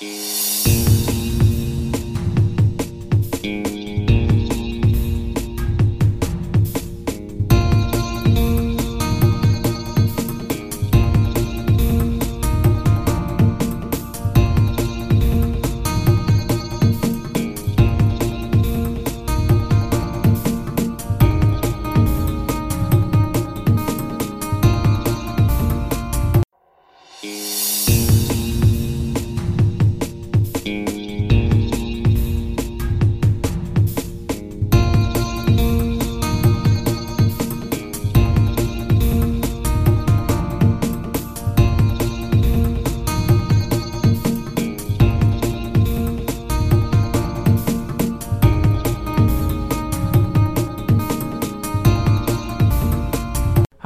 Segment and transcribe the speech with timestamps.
[0.00, 0.73] Música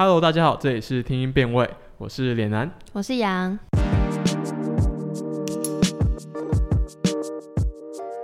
[0.00, 3.58] Hello，大家好，这里是听音辨位，我是脸男，我是杨。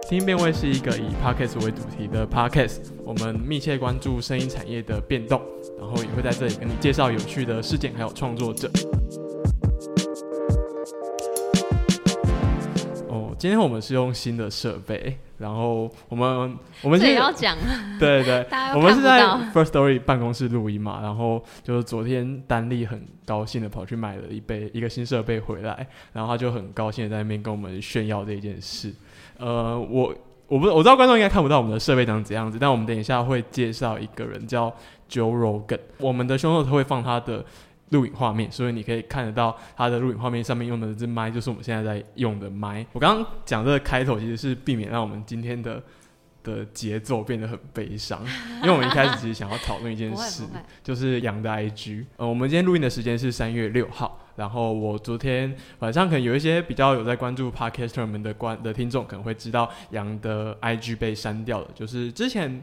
[0.09, 5.43] 听音辨位是一个以 Podcast 为主题的 Podcast，我们密切关注声音产业的变动，
[5.76, 8.70] 然后也会在这里跟你介绍有趣的事件还有创作者。
[13.45, 15.18] 今天我们是用新的设备。
[15.37, 17.54] 然后我们我们也要讲，
[18.01, 21.01] 对 对对， 我们是在 First Story 办公室录音嘛。
[21.02, 28.90] 然后就是昨天丹丽很高兴的跑去买了一杯一个新设备回来，然后他就很高兴的在那边跟我们炫耀这件事。
[29.36, 30.14] 呃，我
[30.46, 34.74] 我不我知道观众应该看不到我们的设备长怎样子，但我们等一下会介绍一个人叫
[35.10, 37.45] Joe Rogan，我们的胸口会放他的。
[37.90, 42.85] 录影画面，所以你可以看得到它的录影画面上面用的这麦，就是我们现在在用的麦。
[42.93, 45.82] 我刚刚讲这个开头，其实是避免让我们今天的
[46.43, 48.21] 的节奏变得很悲伤，
[48.63, 50.45] 因为我们一开始其实想要讨论一件事，
[50.82, 52.07] 就是羊的 IG。
[52.16, 62.63] 呃，我们今天录音的时间是三月六号，然后我昨天晚上可能有一些比较有在关注 Podcaster 们的观的听众，可能会知道羊的 IG 被删掉了，就是之前。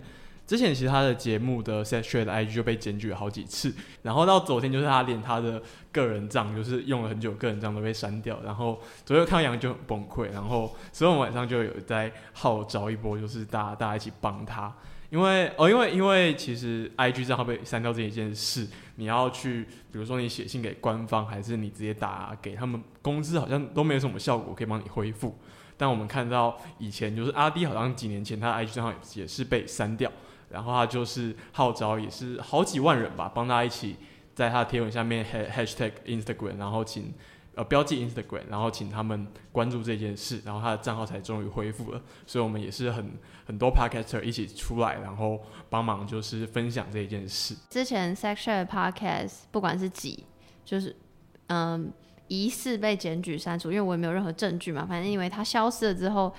[0.52, 5.64] 之前其实他的节目的 set share 的 IG 就被检举了好几次，然后到昨天就是他连他的
[5.94, 14.76] 个人账就是用了很久个人账都被删掉，然后昨天看到杨就很崩溃，然后所以我们晚上就有在号召一波，就是大家大家一起帮他，
[15.10, 25.34] 因为哦因为因为其实 IG 账号被删掉这一件事，你要去比如说你写信给官方，还是你直接打给他们公司，好像都没有什么效果可以帮你恢复。
[25.78, 30.12] 但我们看到以前就是阿 D 好像几年前他的 IG 账号也是被删掉。
[30.52, 33.96] 然后他就是号召，也是好几万人吧，帮他一起
[34.34, 37.14] 在他的贴文下面 hashtag Instagram，然后请
[37.56, 42.02] 呃标记 Instagram，然后请他们关注这件事，然后他的账号才终于恢复了。
[42.26, 43.12] 所以我们也是很
[43.46, 47.56] 很多 podcaster 一起出来，然后帮忙就是分享这件事。
[47.70, 50.26] 之前 Section Podcast 不管是几，
[50.64, 50.96] 就是
[51.48, 51.92] 嗯
[52.28, 56.34] 疑似被检举删除，因为我也没有任何证据嘛，反正因为他消失了之后。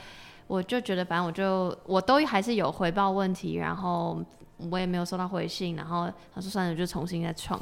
[0.47, 4.23] 我就觉得，反正我就我都还是有回报问题，然后
[4.71, 7.59] 我也没有收到回信，然后他说算了，就重新再创，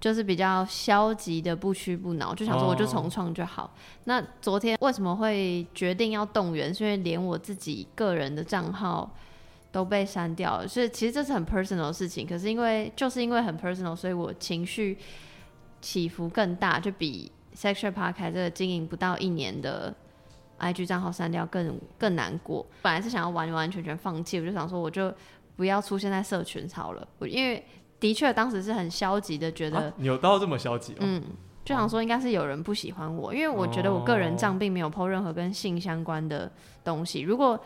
[0.00, 3.74] 就是比较消极的不屈不挠，就想说我就重创就好。
[4.04, 6.72] 那昨天为什么会决定要动员？
[6.72, 9.10] 是因为连我自己个人的账号
[9.72, 12.26] 都被删掉了，所以其实这是很 personal 的事情。
[12.26, 14.96] 可是因为就是因为很 personal，所以我情绪
[15.80, 19.92] 起伏更大，就比 sexual park 这个经营不到一年的。
[20.62, 22.64] I G 账号删掉更更难过。
[22.82, 25.12] 本来是想要完完全全放弃，我就想说我就
[25.56, 27.06] 不要出现在社群潮了。
[27.18, 27.64] 我因为
[27.98, 30.94] 的确当时是很消极的，觉得有到这么消极。
[31.00, 31.20] 嗯，
[31.64, 36.50] 就想说应该是有人不喜欢我，因为我觉得我个人账并没有 PO 任何跟性相关的
[36.84, 37.22] 东西。
[37.22, 37.58] 如果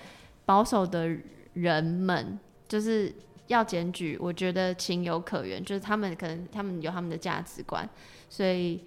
[0.46, 1.14] 保守的
[1.52, 3.14] 人们就是
[3.48, 7.86] 要检举，我觉得情有可原，就是他们可能他们有他们的价值观，
[8.30, 8.82] 所以。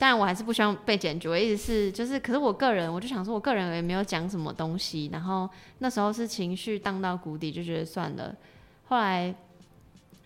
[0.00, 1.28] 但我还是不希望被检举。
[1.28, 5.10] 我一直是就是，可是我个人，我就想说，我个人也没有讲什么东西。
[5.12, 8.32] 然后那时候是情绪荡到谷底，就觉得算了。
[8.86, 9.34] 后来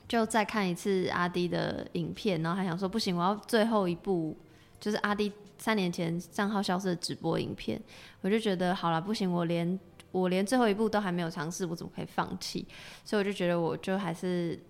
[0.07, 4.37] 就再看一次阿迪的影片，然后还想说不行，我要最后一部，
[4.79, 7.81] 就是阿迪三年前账号消失的直播影片。
[8.21, 9.81] 我就觉得好了，不行，我连
[10.11, 12.67] 我连最后一步都还没有尝试，我怎么可以放弃？
[13.07, 14.61] 所以我就觉得，我就还是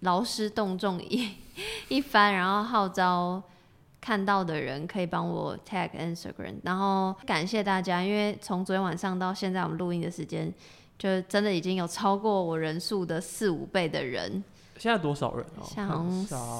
[0.00, 1.28] 劳师动众 一
[1.88, 3.42] 一番，然后号召。
[4.02, 10.52] 看到的人可以帮我 tag Instagram，然后感谢大家，因为从昨天晚上到现在我们录音的时间，
[10.98, 14.42] 就真的已经有超过我人数的四五倍的人。
[14.76, 15.62] 现在多少人哦？
[15.64, 16.10] 像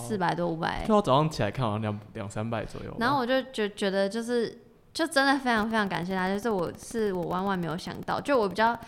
[0.04, 0.84] 四百多五百。
[0.86, 2.94] 就我早上起来看，好像两两三百左右。
[3.00, 4.56] 然后我就觉觉得就是
[4.94, 8.78] 就真的非常非常感谢大家，就是我是我万万没有想到，就我比较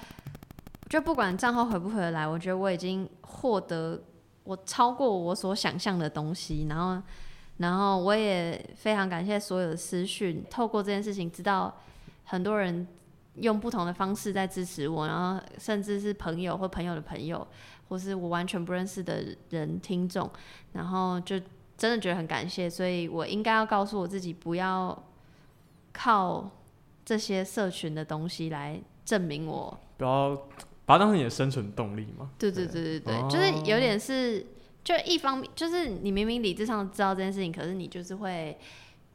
[0.89, 4.01] 就不管账号回不回得来，我觉得我已经获得
[4.45, 7.03] 我超过我所想象的东西，然后。
[7.59, 11.73] 然后我也非常感谢所有的私讯，透过这件事情知道
[12.25, 12.85] 很多人
[13.37, 17.47] 用不同的方式在支持我，然后甚至是朋友或朋友的朋友，
[17.89, 20.29] 或是我完全不认识的人听众，
[20.73, 21.39] 然后就
[21.79, 25.05] 真的觉得很感谢，所以我应该要告诉我自己，不要
[25.93, 26.51] 靠
[27.05, 30.35] 这些社群的东西来证明我，不要
[30.85, 32.31] 把它当成你的生存动力嘛。
[32.37, 34.45] 对对对对对，就是有点是。
[34.85, 38.55] 就一方面，就是你明明理智上知道这件事情，可是你就是会，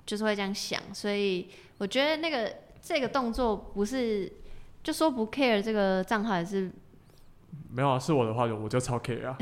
[0.03, 2.51] 就是会这样想，所以我觉得那个
[2.81, 4.31] 这个动作不是
[4.81, 6.71] 就说不 care 这个账号，还是
[7.69, 7.99] 没有啊？
[7.99, 9.37] 是我的话，我就超 care 啊，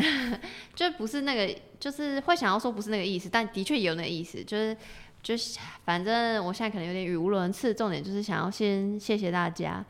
[0.76, 4.76] 就不是那个，就是会想要说不是那个意思，但的确有那个意思，就是
[5.24, 9.82] 就是反正我现在可能有点语无伦次，重点就是想要先谢谢大家，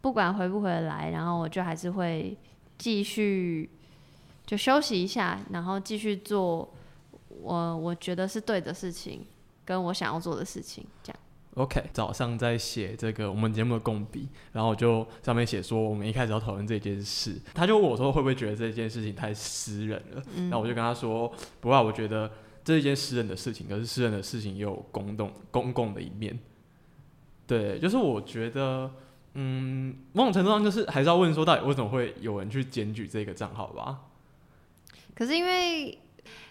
[0.00, 2.34] 不管回不回来，然后我就还是会
[2.78, 3.68] 继续。
[4.46, 6.72] 就休息一下，然后继续做
[7.28, 9.24] 我我觉得是对的事情，
[9.64, 11.18] 跟我想要做的事情，这样。
[11.54, 20.22] OK，早上在写这个我们节目的共笔，然后我就上面写说我们一开始要讨论这件事，他就问我说会不会觉得这件事情太私人了？
[20.36, 22.28] 然后我就跟他说不会，我觉得
[22.64, 26.36] 这是一件私人的事情，可是私人的事情也有公共公共的一面。
[27.46, 28.90] 对，就是我觉得，
[29.34, 34.00] 嗯，某种程度上就是还是要问说到底为什么会有人去检举这个账号吧。
[35.14, 35.98] 可是因为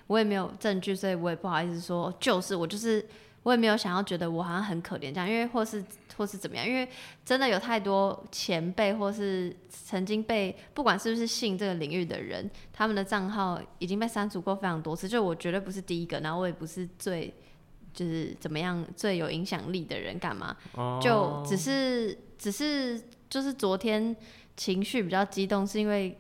[0.08, 3.06] 我也没有证据，所以我也不好意思说，就是我就是
[3.44, 5.84] 我也没有想要觉得我好像很可怜这样，因为或是
[6.16, 6.88] 或是怎么样，因为
[7.26, 17.34] 真的有太多前辈或是曾经被不管是不是性这个领域的人，他们的账号已经被删除过非常多次，就我绝对不是第一个，然后我也不是最
[17.94, 20.56] 就是怎么样最有影响力的人，干嘛？
[21.02, 24.16] 就只是只是就是昨天
[24.56, 26.18] 情绪比较激动，是因为。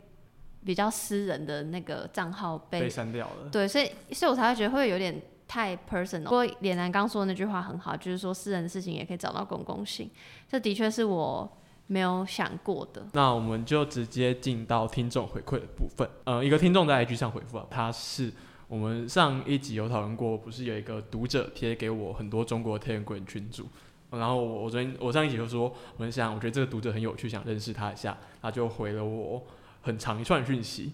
[0.65, 6.23] 比较私人的那个账号被被删掉了，对，所以所以我才会觉得会有点太 personal。
[6.23, 10.09] 不过脸男刚说的那句话很好，就是说私人的事情也可以找到公共性，
[10.47, 11.51] 这的确是我
[11.87, 13.05] 没有想过的。
[13.11, 16.09] 那我们就直接进到听众回馈的部分。
[16.23, 18.31] 呃，一个听众在 IG 上回复啊，他是
[18.69, 23.67] 我们上一集有讨论过，不是有一个读者贴给我很多中国天滚群主，
[24.11, 29.43] 然后我昨天我上一集就说我很想，我觉得这个读者很有趣，想认识他一下，他就回了我。
[29.83, 30.93] 很长一串讯息，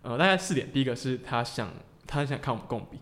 [0.00, 0.72] 呃，大概四点。
[0.72, 1.68] 第一个是他想，
[2.06, 2.98] 他想看我们共笔，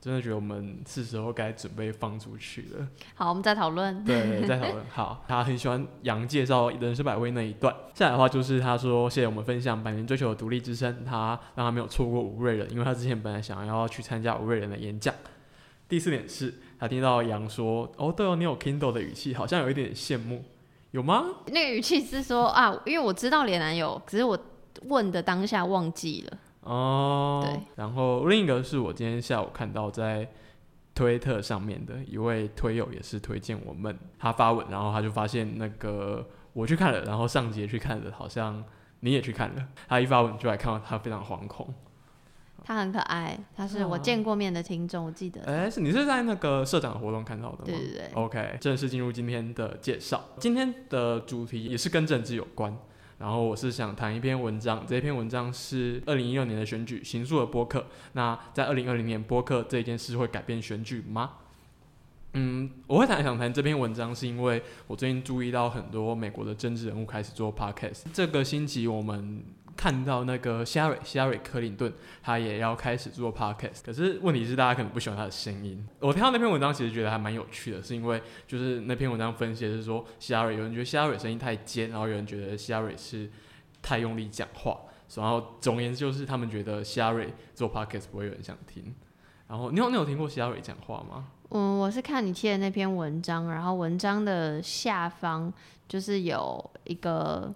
[0.00, 2.88] 真的觉得我们是时候该准备放出去了。
[3.14, 4.02] 好，我们再讨论。
[4.02, 4.84] 对， 再讨论。
[4.90, 7.74] 好，他很喜欢杨介绍人生百味那一段。
[7.94, 15.14] 下来的话就是他说，谢谢我们分享百年追求的独立之声，他让他没有错过吴瑞仁，因为他之前本来想要去参加吴瑞仁的演讲。
[15.88, 20.42] 第四点是他听到杨说，哦，对哦，你有 Kindle 的语气，好像有一点羡慕。
[20.92, 21.24] 有吗？
[21.46, 24.38] 那个语气是说啊，因为我知道连男有，只是我
[24.82, 26.38] 问的当下忘记了。
[26.60, 27.60] 哦，对。
[27.76, 30.28] 然后另一个是我今天下午看到在
[30.94, 38.64] 推特上面的一位推友，也是推荐我们他发文，然后他就发现那个我去看了，然后上节去看了，好像
[39.00, 39.68] 你也去看了。
[39.86, 41.72] 他一发文就来看到他非常惶恐。
[42.66, 45.40] 他很可爱，他是我见过面的听众，我记得。
[45.42, 47.62] 哎，是你是在那个社长活动看到的吗？
[47.64, 48.10] 对对对。
[48.14, 50.30] OK，正式进入今天的介绍。
[50.40, 52.76] 今天的主题也是跟政治有关，
[53.18, 57.86] 然后我是想谈一篇文章，这篇文章是二零一六年的选举行诉的播客。
[58.14, 61.34] 那在二零二零年播客这件事会改变选举吗？
[62.38, 68.02] 嗯，我会谈想谈这篇文章，是因为我最近注意到很多美国的政治人物开始做 podcast。
[68.12, 69.42] 这个星期我们。
[69.76, 73.82] 看到那个希拉瑞，希拉瑞克林顿，他也要开始做 podcast。
[73.84, 75.86] 可是问题是，大家可能不喜欢他的声音。
[76.00, 83.30] 我听到那篇文章，其实觉得还蛮有趣的，是因为就是那篇文章分析的是说，希拉瑞有人觉得希拉瑞声音太尖，然后有人觉得希拉瑞是
[83.82, 84.80] 太用力讲话。
[85.14, 88.94] 然后总言之，就是他们觉得希拉瑞做 podcast 不会有人想听。
[89.46, 91.28] 然后你有你有听过希拉瑞讲话吗？
[91.50, 95.52] 嗯，我是看你贴的那篇文章，然后文章的下方
[95.88, 97.54] 就是有一个。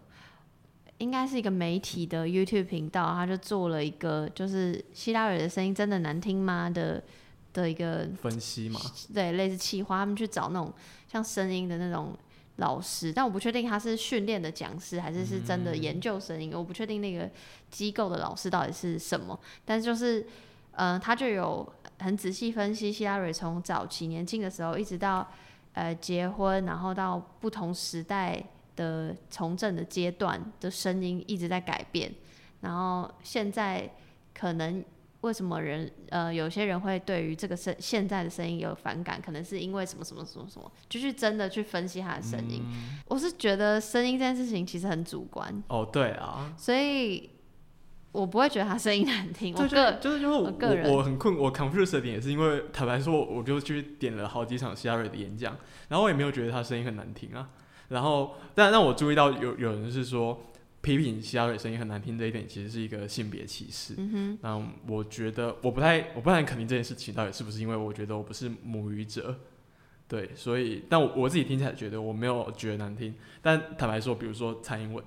[0.99, 7.03] 应该是一个媒体的 YouTube 频道，他就做了一个，就是希拉蕊的声音真的难听吗的
[7.55, 8.79] 的一个分析嘛？
[9.15, 10.71] 对，类似企划，他们去找那种
[11.11, 12.15] 像声音的那种
[12.57, 17.31] 老师，但我不确定他是训练的讲师还是是真的研究声音，我不确定那个
[17.71, 19.41] 机构的老师到底是什么。
[19.65, 20.27] 但是就是，
[20.73, 21.67] 呃，他就有
[22.01, 25.27] 很仔细分析希拉里从早期年轻的时候，一直到
[25.75, 28.45] 呃结婚，然后到不同时代。
[28.77, 32.11] 的从政的阶段的声音一直在改变，
[32.63, 33.91] 然后现在
[34.33, 34.83] 可能
[35.21, 42.63] 为什么人呃有些人会对于这个声现在的声音有反感，可能是因为什么什么什么什么，就是真的去分析他的声音。
[43.07, 45.63] 我是觉得声音这件事情其实很主观。
[45.69, 46.55] 哦，对啊。
[46.57, 47.29] 所以
[48.13, 49.55] 我不会觉得他声音难听。
[49.55, 55.57] 我个就是就是我个人我很困，我 confuse 的点也是因为坦白说，我就去点了好几场希拉瑞的演讲，
[55.89, 57.51] 然后我也没有觉得他声音很难听啊。
[57.89, 60.41] 然后但让我注意到有有人是说
[60.81, 63.95] 批评希拉瑞声音很难听这一点，其实是一个性别歧视。
[63.97, 64.39] 嗯哼。
[64.43, 69.37] 那我觉得我不太我不太肯定这件事情到底是不是因为我觉得我不是母语者。
[70.09, 73.15] 对，所以但我我自己听起来觉得我没有觉得难听。
[73.41, 75.05] 但坦白说，比如说蔡英文。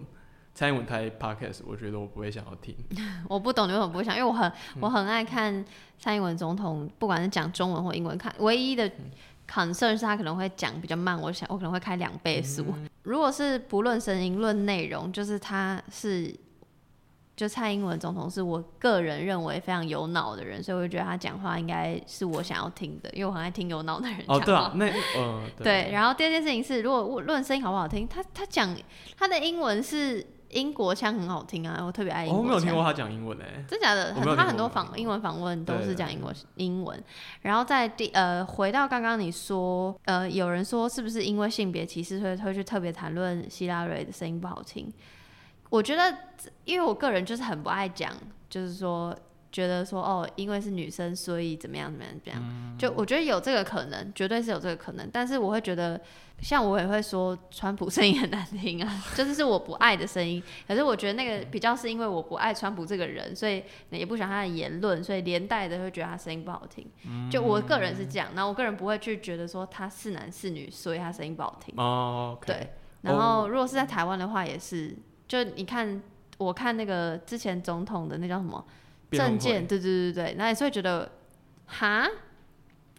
[0.54, 2.76] 蔡英文台 podcast，我觉得我不会想要听。
[3.28, 5.64] 我不懂你为什么不会想，因为我很我很爱看
[5.98, 8.90] 蔡英文总统，不管是讲中文或英文，看唯一的
[9.50, 12.66] concern 是他可能会讲比较慢，我想我可能会开两倍速。
[13.04, 16.34] 如果是不论声音论内容，就是他是。
[17.36, 24.36] 就蔡英文总统是我个人认为非常有脑的人，所以我就觉得他讲话应该是我想要听的，因为我很爱听有脑的人讲话。
[24.36, 24.86] 哦，对啊，那
[25.18, 25.90] 呃，对。
[25.92, 28.78] 然后第二件事情是，如果论声音好不好听，他他讲
[29.18, 32.34] 他的英文是英国腔很好听啊，我特别爱英。
[32.34, 34.14] 我没有听过他讲英文诶，真假的？
[34.36, 37.04] 他很多访英文访问都是讲英国英文。
[37.42, 44.92] 然后在第呃，回到刚刚你说，呃，有人说是不是因为性别歧视，所以会去特别谈论希拉瑞的声音不好听？
[45.70, 46.16] 我觉得，
[46.66, 48.12] 因为我个人就是很不爱讲，
[48.48, 49.16] 就是说，
[49.54, 52.78] 觉得说哦，因为是女生，所以怎么样怎么样怎么样。
[52.78, 55.08] 就我觉得有这个可能，绝对是有这个可能。
[55.14, 56.02] 但是我会觉得，
[56.42, 60.42] 像我也会说，川普声音很难听啊， 就是是我不爱的声音。
[60.68, 66.86] 可是我觉得那个比较是因为我不爱川普这个人，所以也不喜欢他的言论，所以连带的会觉得他声音不好听。
[67.30, 71.76] 就我个人是这样，那我个人不会去觉得说他是男是女，所以他声音不好听。
[71.78, 72.72] 哦，对。
[73.02, 74.96] 然后如果是在台湾的话，也是。
[75.28, 76.02] 就你看，
[76.38, 78.64] 我看那个之前总统的那叫什么
[79.18, 81.12] 证件，对对对对那也是会觉得
[81.66, 82.08] 哈，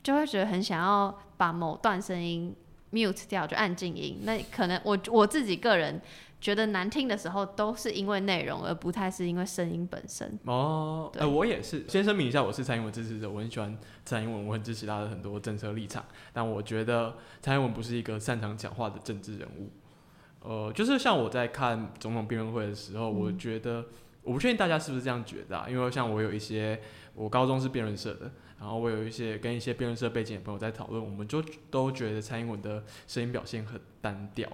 [0.03, 2.55] 就会觉得很想要把某段声音
[2.93, 4.21] mute 掉，就按静音。
[4.23, 6.01] 那可能我我自己个人
[6.41, 10.39] 觉得难听的时候，都是因为内容，而不太是因为声音本身。
[10.45, 19.71] 哦，呃，我也是，先声明一下，我是蔡英文支持者，我很喜欢蔡英文，我很支持他的很多政策立场，但我觉得蔡英文不是一个擅长讲话的政治人物。
[20.41, 23.87] 呃，就是像我在看总统辩论会的时候，我觉得
[24.25, 26.81] 我不确定大家是不是这样觉得，啊，因为像我有一些
[27.15, 34.49] 我高中是辩论社的，然后我有一些跟一些辩论社背景的朋友在讨论，我们就都觉得蔡英文的声音表现很单调。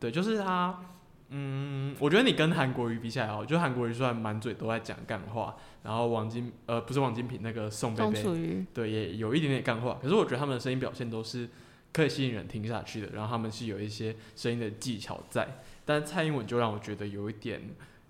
[0.00, 0.80] 对，就是他，
[1.28, 11.48] 嗯，我觉得你跟韩国瑜比起来哦，就韩国瑜虽然满嘴都在讲干话，然后王金呃不是王金平那个宋贝贝，对，也有一点点干话，可是我觉得他们的声音表现都是。
[11.92, 17.62] 可以吸引人听下去的，然后他们是有一些声音的技巧在，但蔡英文就让我觉得有一点，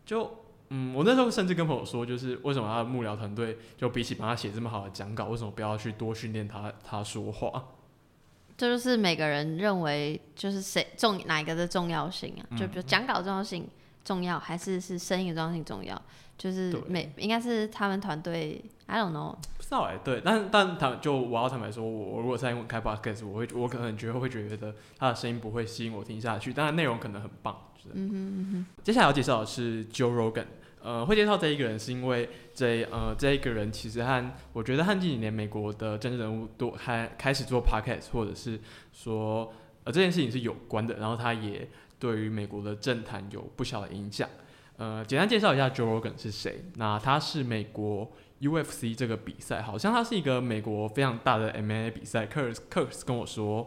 [0.07, 7.65] 就嗯，我那时候甚至跟朋友说，就是为什么他的幕僚团队就比起帮他写这么好的讲稿，为什么不要去多训练他他说话？
[8.57, 12.57] 这就是每个人认为就是谁重哪一个的重要性啊？
[12.57, 13.69] 就比如讲稿重要性
[14.05, 16.01] 重要，还是是声音的重要性重要？
[16.39, 19.37] 就是每应该是他们团队，I don't know。
[19.57, 27.57] 不知道哎，对，但但他就我要坦白说，我如果在开 podcast，我会我可能觉得会觉得他的声音不会吸引我听下去，但是内容可能很棒。
[27.93, 28.67] 嗯哼嗯哼。
[28.83, 30.47] 接下来要介绍的是 Joe Rogan，
[30.83, 38.59] 呃，会介绍这一个人是因为这呃这一个人其实和我觉得和近几年美国的政治人物都开开始做 podcast，或者是
[38.93, 39.53] 说
[39.85, 44.29] 呃这件事情是有关的，然后他也对于美国的政坛有不小的影响。
[44.77, 48.11] 呃，简单介绍一下 Joe Rogan 是谁，那他是美国。
[48.41, 52.27] UFC 这个比赛好像他是一个美国非常大的 MMA 比赛。
[52.27, 53.67] 克尔克尔斯跟我说，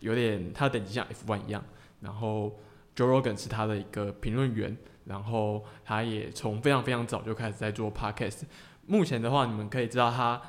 [0.00, 1.64] 有点他的等级像 F1 一样。
[2.00, 2.58] 然后
[2.98, 8.42] Joe Rogan 是他的一个评论员，然后他也从非常非常早就开始在做 Podcast。
[8.88, 10.42] 目前的话，你们可以知道他，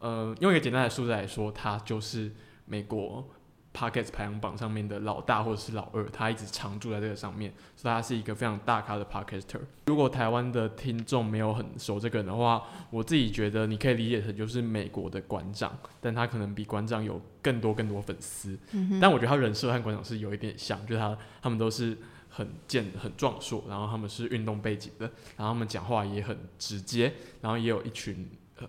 [0.00, 2.32] 呃，用一个简单的数字来说，他就是
[2.64, 3.24] 美国。
[3.74, 9.60] Podcast 排行榜上面的老大或者是老二，他一直常驻在这个上面，所以他是一个非常大咖的 Podcaster。
[9.86, 18.58] 如果台湾的听众没有很熟这个人的话，我自己觉得你可以理解成就是美国的馆长，但他可能比馆长有更多更多粉丝。
[19.00, 21.96] 但我觉得他人设和馆长是有一点像，就是他他们都是
[22.28, 28.28] 很健很壮硕，然后他们是运动背景的，然后他们讲话也很直接，然后也有一群。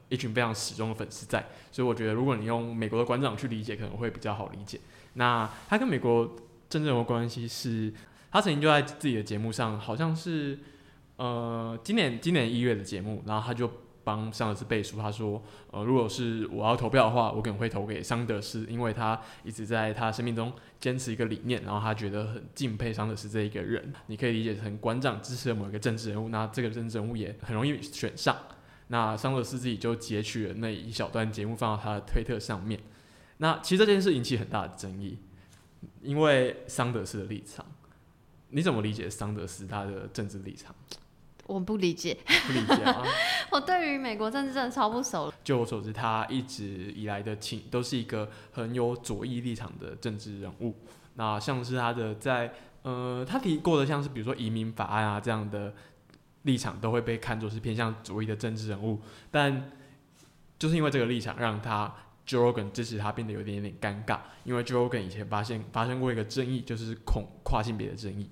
[0.10, 4.79] 一群非常始终的粉丝在，所以我觉得如果你用美国的馆长去理解，可能会比较好理解。
[5.13, 6.36] 那他跟美国
[6.70, 7.93] 真正的关系是，
[8.32, 10.60] 他曾经就在自己的节目上，好像是
[11.17, 13.70] 呃今年今年一月的节目，然后他就
[14.03, 15.41] 帮桑德斯背书，他说，
[15.72, 23.93] 呃，如果是我要投票的话，我可能会投给桑德斯，因为他一直在他生命中坚持一个理念，然后他觉得很敬佩桑德斯这一个人。
[24.08, 28.36] 你可以理解成馆长支持了某一个政治人物，那这个政治人物也很容易选上。
[28.88, 32.77] 那桑德斯自己就截取了那一小段节目放到他的推特上面。
[33.38, 35.18] 那其实这件事引起很大的争议，
[36.02, 37.66] 因为桑德斯的立场，
[38.50, 40.75] 你怎么理解桑德斯他的政治立场？
[41.46, 43.04] 我不理解，不理解啊！
[43.52, 45.32] 我对于美国政治真的超不熟。
[45.44, 50.74] 就我所知，他一直以来的情都是一个很有左翼立场的政治人物。
[51.16, 55.74] 那像是他的在呃，他提过的像是比如说移民法案啊这样的
[56.44, 59.02] 立场，都会被看作是偏向左翼的政治人物。
[59.30, 59.70] 但
[60.58, 61.94] 就是因为这个立场，让他
[62.27, 64.20] Joe Rogan 支持他变得有点点尴尬。
[64.44, 68.30] 因为 Joe Rogan 以前发现发生过一个争议，就是恐跨性别的争议。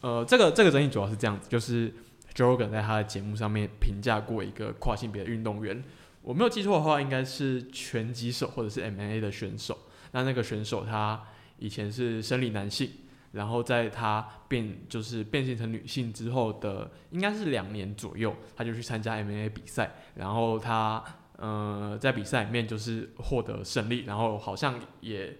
[0.00, 1.92] 呃，这个这个争议主要是这样子，就是。
[2.34, 5.82] Joe Rogan 在他的节目上面评价过一个跨性别的运动员，
[6.22, 9.76] 我没有记错的话，应该是拳击手或者是 MMA 的选手。
[10.12, 11.20] 那那个选手他
[11.58, 12.88] 以前是生理男性，
[13.32, 21.02] 然后在他变就是变性成女性之后的，应该是两年左右，他就去参加 MMA 比赛，然后他
[21.38, 25.38] 呃在比赛里面就是获得胜利，然后好像也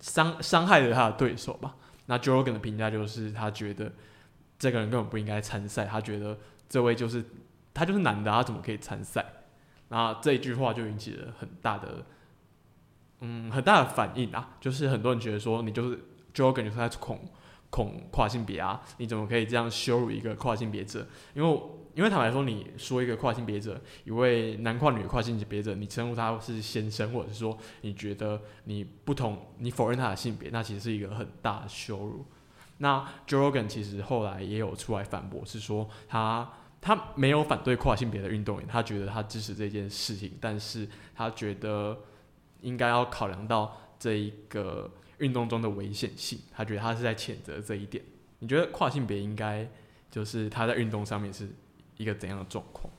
[0.00, 1.76] 伤伤害了他的对手吧。
[2.06, 3.92] 那 j o r g a n 的评价就是他觉得。
[4.58, 7.22] 这个人根本不应该参赛，他觉得这位就是
[7.74, 9.22] 他就是男的，他怎么可以参赛？
[9.88, 12.06] 那这一句话就引起了很大的，
[13.20, 14.56] 嗯，很大的反应啊！
[14.58, 15.98] 就是很多人觉得说，你就是
[16.32, 17.28] Joe 感觉他在恐
[17.68, 21.06] 恐跨性别啊，你怎么可以这样羞辱一个跨性别者？
[21.34, 21.60] 因为
[21.96, 32.26] 因为坦白说，你说一个跨性别者，一位男跨女跨性别者，你称呼他是先生，或者是说你觉得你不同，你否认他的性别，那其实是一个很大的羞辱。
[32.76, 41.98] 那 Jorgen 其实后来也有出来反驳，是说他他没有反对跨性别的运动员，他觉得他支持这件事情，但是他觉得
[42.60, 48.04] 应该要考量到这一个运动中的危险性，他觉得他是在谴责这一点。
[48.40, 49.66] 你觉得跨性别应该
[50.10, 51.48] 就是他在运动上面是
[51.96, 52.92] 一个怎样的状况？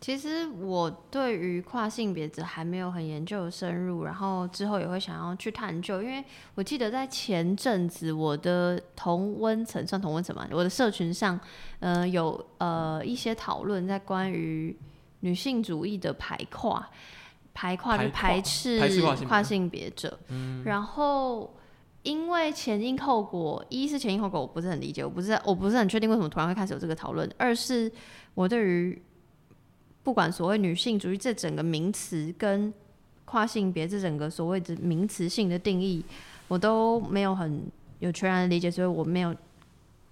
[0.00, 11.38] 其实我对于跨性别者还没有很研究深入，然后之后也会想要去探究，因为我记得在前阵子我的同温层算同温层嘛，我的社群上，
[11.80, 14.76] 呃，有呃一些讨论在关于
[15.20, 16.88] 女性主义的排跨，
[17.52, 18.78] 排跨就排斥
[19.26, 20.16] 跨性别者，
[20.64, 21.57] 然后
[22.02, 27.90] 因为前因后果，一是前因后果我不是很理解，我不是我不是很确定为什么突然会开始有这个讨论，二是
[28.34, 29.02] 我对于
[30.02, 32.72] 不管所谓女性主义这整个名词跟
[33.24, 36.02] 跨性别这整个所谓的名词性的定义，
[36.46, 37.62] 我都没有很
[37.98, 39.34] 有全然的理解，所以我没有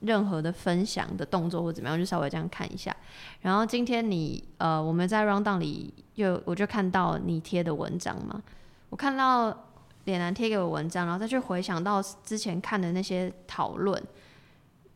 [0.01, 2.95] 任何的分享的动作或怎么样，就稍微这样看一下。
[3.41, 8.43] 然后今天你呃，我们在 round down 里又我就看到你贴的文章嘛，
[8.91, 9.66] 我看到
[10.07, 14.03] 脸男贴给我文章，然后再去回想到之前看的那些讨论，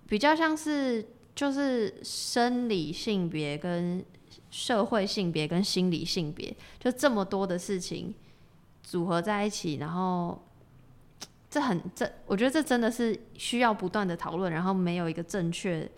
[0.09, 4.05] 比较像是就是生理性别跟。
[4.53, 8.13] 社会性别跟心理性别，就这么多的事情
[8.83, 10.43] 组合在一起，然后
[11.49, 15.89] 这很这，我觉得这真的是需要不断的讨论，然后没有一个正确，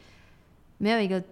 [0.77, 1.23] 没有一个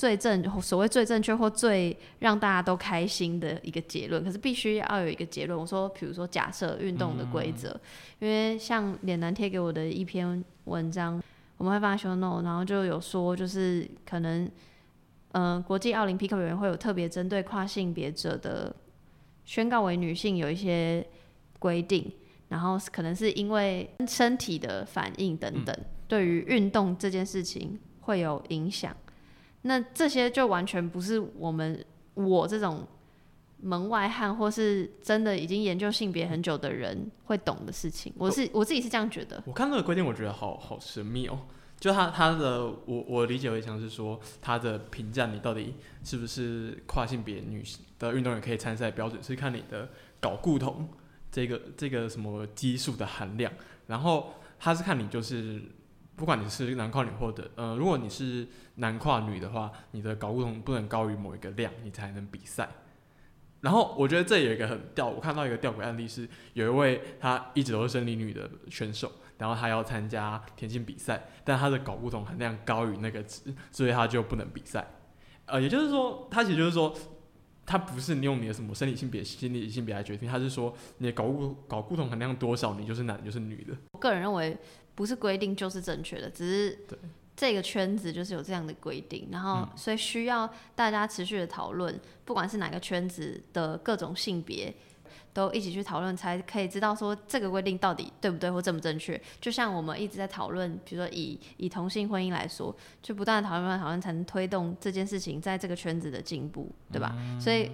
[0.00, 4.24] 最正所谓最正确或最让大家都开心的一个结论。
[4.24, 5.58] 可是必须要有一个结论。
[5.58, 7.78] 我说，比如说假设运动的规则，
[8.20, 11.22] 因为像脸男贴给我的一篇文章，
[11.58, 14.50] 我们会发 show no，然后就有说，就是可能。
[15.32, 18.74] 嗯，国际奥林匹克委员会有特别针对跨性别者的
[19.44, 21.06] 宣告为女性有一些
[21.60, 22.10] 规定，
[22.48, 25.76] 然后可能是因为身体的反应等等，
[26.08, 28.92] 对于运动这件事情会有影响。
[29.62, 32.86] 那这些就完全不是我们我这种
[33.60, 38.12] 门外汉或是真的已经研究性别很久的人会懂的事情。
[38.16, 39.42] 我是我自己是这样觉得。
[39.46, 41.40] 我看那个规定，我觉得好好神秘哦。
[41.78, 49.88] 就他他的我我理解为像是说他的评价你到底是不是跨性别女性的运动员可以参赛标准是看你的
[50.20, 50.86] 睾固酮
[51.32, 53.50] 这个这个什么激素的含量，
[53.86, 55.62] 然后他是看你就是
[56.20, 62.68] 不管你是男跨女或者呃如果你是男跨女的话，你的睾固酮不能高于某一个量，你才能比赛。
[63.62, 69.10] 然后我觉得这有一个很吊，我看到一个吊诡案例是有一位他一直都是生理女的选手。
[69.38, 73.40] 然后他要参加田径比赛，但他的睾固酮含量高于那个值，
[73.72, 74.86] 所以他就不能比赛。
[75.46, 76.94] 呃，也就是说，他其实就是说，
[77.64, 83.74] 他不是你用你的什么生理性别、心理性别来决定，他是说你的睾固睾固酮含量多少，你就是男就是女的。
[83.92, 84.54] 我个人认为，
[85.00, 86.78] 不是规定就是正确的，只是
[87.34, 94.74] 这个圈子就是有这样的规定，然后所以需要大家持续的讨论，不管是哪个圈子的各种性别。
[95.32, 99.18] 都一起去讨论，才可以知道说这个规定到底对不对或正不正确。
[99.40, 107.14] 就像我们一直在讨论，比如说以以同性婚姻来说，就不断的讨论、讨论，才能推动这件事情在这个圈子的进步，对吧？
[107.40, 107.70] 所以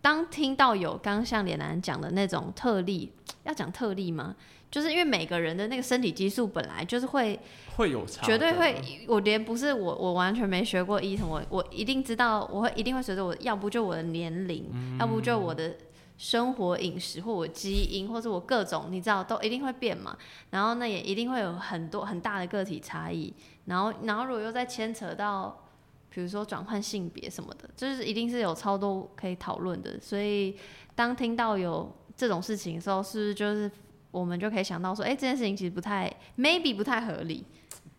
[0.00, 3.12] 当听到有刚刚像脸男讲的那种特例，
[3.42, 4.36] 要讲特例吗？
[4.70, 7.38] 就是因为每个人的那个身体激素本来就是会
[7.76, 8.80] 会有差，绝对会。
[9.08, 15.74] 我连不是我，我完全没学过医什么我一定知道，我会一定会随着我，要不就我的年龄，要不就我的
[16.16, 20.16] 生活饮食或我基因，或者我各种，你知道都一定会变嘛。
[20.50, 23.34] 然后那也一定会有很多很大的个体差异。
[23.64, 25.66] 然后然后如果又再牵扯到，
[26.10, 29.98] 比如说转换性别什么的，就是一定是有超多可以讨论的。
[30.00, 30.56] 所以
[30.94, 33.68] 当听到有这种事情的时候，是不是就是？
[34.10, 37.44] 我们就可以想到说，哎，这件事情其实不太，maybe 不太合理。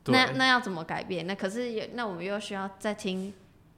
[0.05, 1.27] 那那要怎么改变？
[1.27, 3.31] 那可是也，那我们又需要再听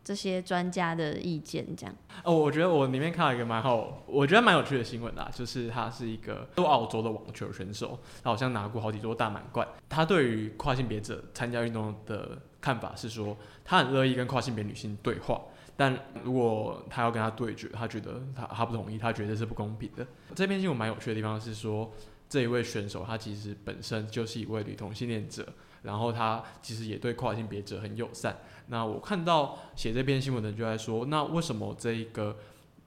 [0.05, 1.93] 这些专家的意见，这样。
[2.23, 9.67] 哦，我觉得我里面看到一个蛮好，我觉得蛮有趣的新闻啦，就是他是一个都澳洲的网球选手，他好像拿过好几座大满贯。
[9.89, 15.41] 他对于跨性别者参加运动的看法是说，他很乐意跟跨性别女性对话。
[15.75, 20.07] 但如果他要跟他对决，他觉得他他不同意，他觉得是不公平的。
[20.33, 21.91] 这篇新闻蛮有趣的地方是说。
[22.33, 25.47] 这一位选手，他其实本身就是一位女同性恋者，
[25.83, 28.35] 然后他其实也对跨性别者很友善。
[28.69, 32.35] 那我看到写这篇新闻的人就在说，那为什么这一个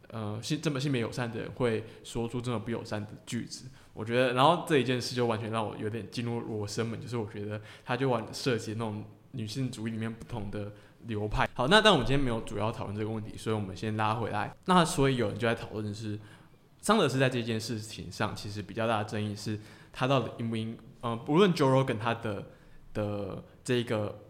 [0.09, 3.67] 呃性这么性别友善的人会说出这么不友善的句子？
[3.95, 10.73] 我觉得，然后这一件事就完全让我有点进入罗生门，就是我觉得他就玩涉及那种女性主义里面不同的
[11.07, 11.49] 流派。
[11.55, 14.53] 好，那但我们今天没有主要讨论这个问题，所以我们先拉回来。
[14.65, 16.19] 那所以有人就在讨论的是。
[16.87, 19.59] 桑德斯在这件事情上，其实比较大的争议是，
[19.93, 22.47] 他到底应不应，嗯，不论 Joe Rogan 他的
[22.95, 24.21] 的这个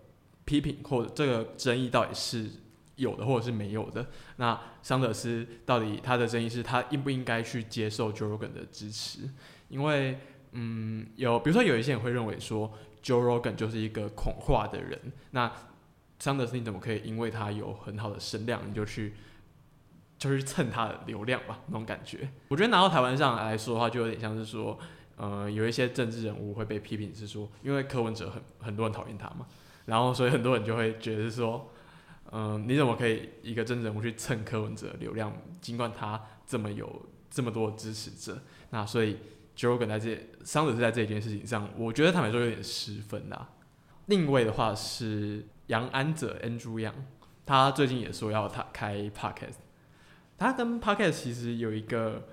[0.46, 2.48] 批评或者这个争议到底是
[2.94, 9.28] 有的或者是没有的，那桑德斯到底他的争议是他应不应该去接受 Joe Rogan 的支持？
[9.68, 10.18] 因为，
[10.52, 14.98] 嗯，有比如说有一些人会认为说 Joe Rogan 就是一个恐化的人，
[15.32, 15.52] 那
[16.18, 19.12] 桑德斯你怎么可以因为他有很好的声量，你就去？
[20.26, 22.28] 就是蹭他的流量吧，那种感觉。
[22.48, 24.78] 我觉得拿到台湾上来说的话，就有点像是说，
[25.16, 29.46] 呃，有一些政治人物会被批评是说，因为柯文哲很很多人讨厌他嘛，
[29.84, 31.70] 然后所以很多人就会觉得说，
[32.32, 35.32] 嗯，你怎么可以一个政治人物去蹭柯文哲流量？
[35.60, 39.16] 尽管他这么有这么多支持者，那所以
[39.56, 43.50] Joe 在这桑德是在这一件事情上，我觉得坦白说有点失分啦。
[44.06, 46.92] 另一位的话是杨安泽 Andrew Yang，
[47.44, 49.65] 他最近也说要他开 Podcast。
[50.38, 52.28] 他跟 Podcast 其实有一个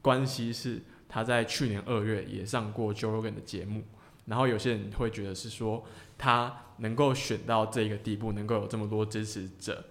[0.00, 3.84] 关系，是他在去年二月也上过 Joe Rogan 的节目，
[4.26, 5.84] 然后有些人会觉得是说
[6.18, 9.84] 他能够选到这个地步，能够有这么多支持者，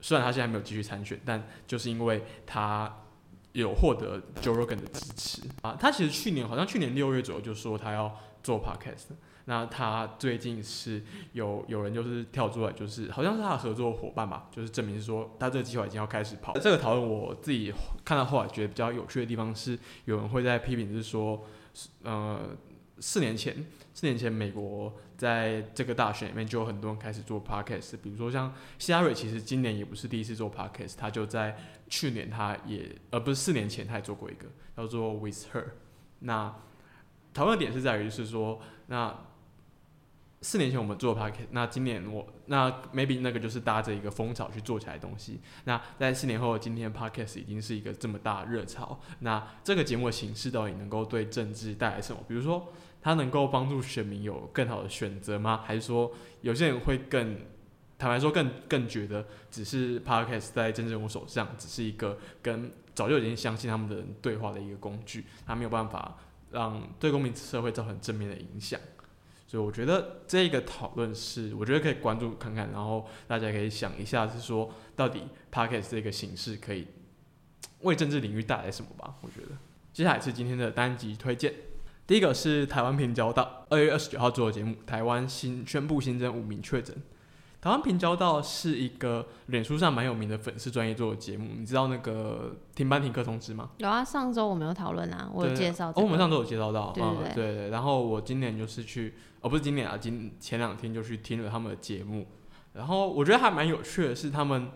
[0.00, 3.02] 虽然他现在没有继续参选，但就是因为他
[3.52, 5.76] 有获得 Joe Rogan 的支持啊。
[5.80, 9.14] 他其实去年好像去年六月左右就说他要做 Podcast。
[9.46, 11.02] 那他最近是
[11.32, 16.54] 有有人就是跳出来，就是好像是他的合作伙伴吧，就是证明是说他这个计划已经要开始跑。
[16.54, 17.70] 这个讨论我自己
[18.06, 21.44] 看到后来觉得比较有趣的地方是，有人会在批评是说，
[22.04, 22.56] 呃，
[23.00, 31.54] 四年前四年前美国在这个大选里面就有很多人开始做 podcast，比如说像希拉瑞，其实今年也不是第一次做 podcast，他就在
[31.90, 35.64] 去年他也呃不是四年前他也做过一个叫做 With Her。
[36.20, 36.54] 那
[37.34, 39.14] 讨论点是在于是说那。
[40.44, 45.40] 四年前我们做 podcast，那今年我那 maybe 那个就是搭着一个风潮去做起来的东西。
[45.64, 49.00] 那在四年后，今天 podcast 已经是一个这么大热潮。
[49.20, 52.22] 那这个节目的形式到底能够对政治带来什么？
[52.28, 55.62] 比如说，它能够帮助选民有更好的选择吗？
[55.64, 57.38] 还是说，有些人会更
[57.96, 66.18] 坦白说，更更觉得只是 podcast 在政治人物手上，只是一个跟早就已经相信他们的人对话的一个工具，它没有办法
[66.50, 68.78] 让对公民社会造成正面的影响。
[69.54, 76.88] 所以我觉得这个讨论是，我觉得可以关注看看，然后大家可以想一下，是说到底 podcast 这个形式可以
[77.82, 79.14] 为政治领域带来什么吧？
[79.20, 79.56] 我觉得
[79.92, 81.54] 接下来是今天的单集推荐，
[82.04, 86.92] 第一个是台湾平交道，二月二十九号做的节目，台湾新宣布新增五名确诊。
[87.64, 93.70] 台湾平交道是一个脸书上蛮有名的粉丝专业做的节目，你知道那个停班停课通知吗？
[93.78, 95.88] 有啊，上周我们有讨论啊，我有介绍。
[95.88, 97.02] 哦，我们上周有介绍到，对
[97.34, 97.70] 对对。
[97.70, 102.26] 然后我今年就是去，哦不是今年啊，今前两天就去听了他们的节目，
[102.74, 104.68] 然后我觉得还蛮有趣的，是他们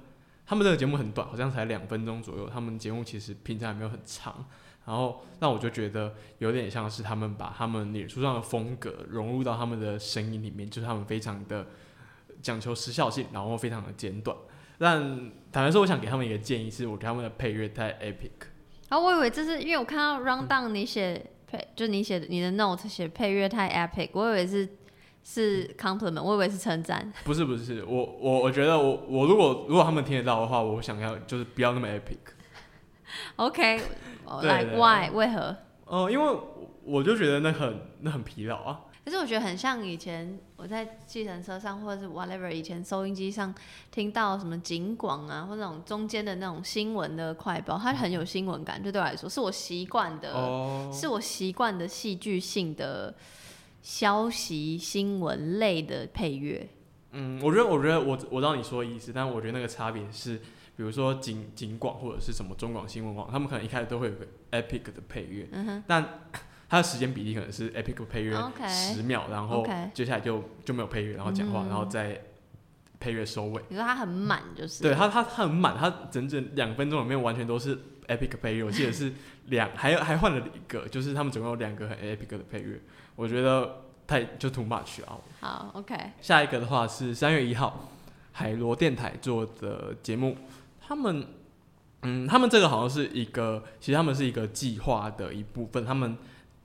[0.46, 4.46] 他们这个节目很短，好像才两分钟左右，他们节目其实平常也没有很长，
[4.86, 11.66] 然后那我就觉得有点像是他们把他们脸书上的风格融入到他们的声音里面，就是他们非常的。
[12.42, 14.36] 讲求时效性，然后非常的简短。
[14.78, 15.00] 但
[15.50, 18.30] 坦白说，我想给他们一个建议，是我给他们的配乐太 epic。
[18.88, 24.68] 啊，我以为这是因为我看到 rundown 你写配，就你写你的 note 写配乐太 epic，我以为是
[25.24, 27.12] 是 compliment，我以为是称赞。
[27.24, 32.18] 不是不是，我我我觉得我我如果如果他们听得到的话，我想要就是不要那么 epic。
[33.36, 33.80] OK，
[34.42, 35.56] 来 Why 为何？
[35.86, 36.38] 呃，因为
[36.84, 38.80] 我就觉得那很那很疲劳啊。
[39.08, 43.54] 可是我觉得很像以前我在计程车上或者是 whatever 以前收音机上
[43.90, 48.84] 听到什么警广啊，或那种中间的那种新闻的快报，它很有新闻感。
[48.84, 53.14] 就对我来说，是我习惯的，是我习惯的戏剧性的
[53.80, 56.68] 消息新闻类的配乐。
[57.12, 60.36] 嗯，我觉得，我觉得我我知道你说的意思，但我觉得那个差别是，
[60.76, 65.48] 比如说警警广或者是什么中广新闻网，他们可能一开始都会有个 epic 的配乐，
[65.86, 66.28] 但
[66.68, 68.36] 它的时间比例可能是 epic 配乐
[68.68, 72.20] 十秒，然后接下来就就没有配乐，然后讲话，然后再
[73.00, 73.62] 配乐收尾。
[73.70, 74.82] 你说它很满就是？
[74.82, 77.74] 对，它它它很满，它整整两分钟里面完全都是
[78.08, 78.64] epic 配乐。
[78.64, 79.10] 我记得是
[79.46, 82.78] 两，还还换了一个，就是他们总共有两个很 epic 的配乐。
[83.16, 85.16] 我觉得太就 too much 啊。
[85.40, 85.96] 好，OK。
[86.20, 87.88] 下一个的话是三月一号
[88.32, 90.36] 海螺电台做的节目，
[90.86, 91.28] 他们
[92.02, 96.18] 嗯，他们这个好像是一个，其实他们是一个计划的一部分，他们。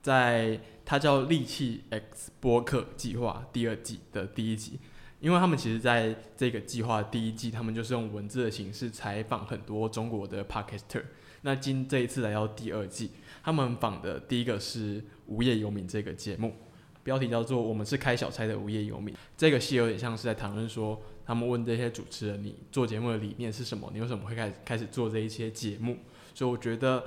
[0.04, 4.78] 在它叫《利器 X 播客计划》第二季的第一集，
[5.18, 11.02] 因为他们其实在这个计划第一季，他们就是用文字的形式采访很多中国的 Podcaster。
[11.40, 13.12] 那今这一次来到第二季，
[13.42, 16.54] 他们访的第一个是《无业游民》这个节目，
[17.02, 19.14] 标题叫做《我们是开小差的无业游民》。
[19.38, 23.90] 这个戏有点像是在谈论说，他们问这些主持人：“你做节目的理念是什么？
[23.94, 25.96] 你为什么会开始开始做这一些节目？”
[26.34, 27.02] 所以我觉得。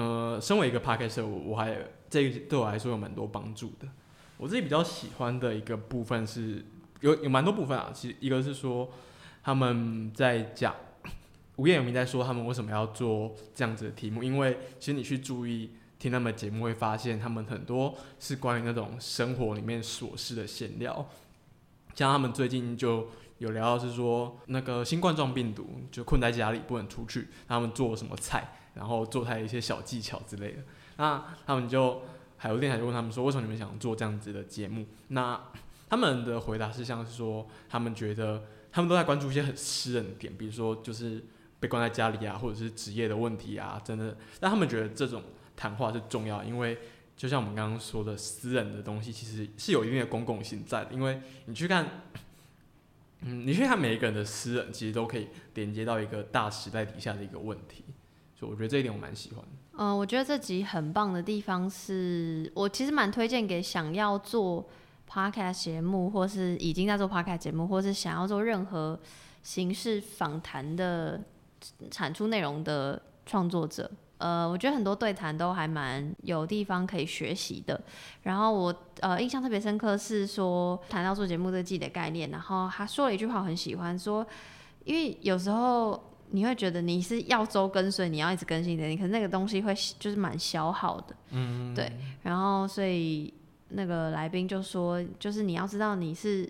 [0.00, 1.76] 呃，身为一个 podcaster，我我还
[2.08, 3.86] 这对我来说有蛮多帮助的。
[4.38, 6.64] 我自己比较喜欢的一个部分是
[7.00, 7.90] 有有蛮多部分啊。
[7.92, 8.90] 其实一个是说
[9.42, 10.74] 他们在讲
[11.56, 21.06] 无业游民在说他们为什么要做这样子的题目，因为其实你去注意听他们节目会发现，他们很多是关于那种生活里面琐事的闲聊。
[21.94, 28.54] 像他们最近就有聊到是说那个新冠状病毒就困在家里不能出去，他们做什么菜。
[28.80, 30.62] 然后做他一些小技巧之类的，
[30.96, 32.00] 那他们就
[32.38, 34.86] 海螺电台就问他们说，为什么你们想做这样子的节目？
[35.08, 35.38] 那
[35.90, 41.22] 他们的回答是像是说，他们觉得他们都在关注一些很私人的点，比如说就是
[41.58, 44.16] 被关在家里啊，或者是职业的问题啊，真的。
[44.40, 45.22] 但他们觉得这种
[45.54, 46.78] 谈话是重要，因为
[47.18, 51.86] 就像我们刚刚说的，私人的东西其实是有一定的公共性在的，因为你去看，
[53.20, 57.84] 嗯，你去看每一个人的私人，其实都可以连接到一个大时代底下的一个问题。
[58.48, 59.44] 我觉得这一点我蛮喜欢。
[59.76, 64.66] 嗯，我觉得这集很棒的地方是，我其实蛮推荐给想要做
[65.08, 68.98] podcast 节目，或是已经在做 podcast 节目，或是想要做任何
[69.42, 71.22] 形式访谈的
[71.90, 73.90] 产出内容的创作者。
[74.18, 77.80] 呃，我觉得很多对谈都还蛮有地方可以学习的。
[78.24, 84.26] 然后我呃印象特别深刻是说谈到做节目对自己的概念，然后他说了一句话我很喜欢，说
[84.84, 86.09] 因为有时候。
[86.32, 91.92] 你会觉得你是要周更，所以你要一直更新的，你可能那个东西会就是蛮消耗的，嗯，对。
[92.22, 93.32] 然后所以
[93.70, 96.44] 那个来宾就说，就是你要知道你是，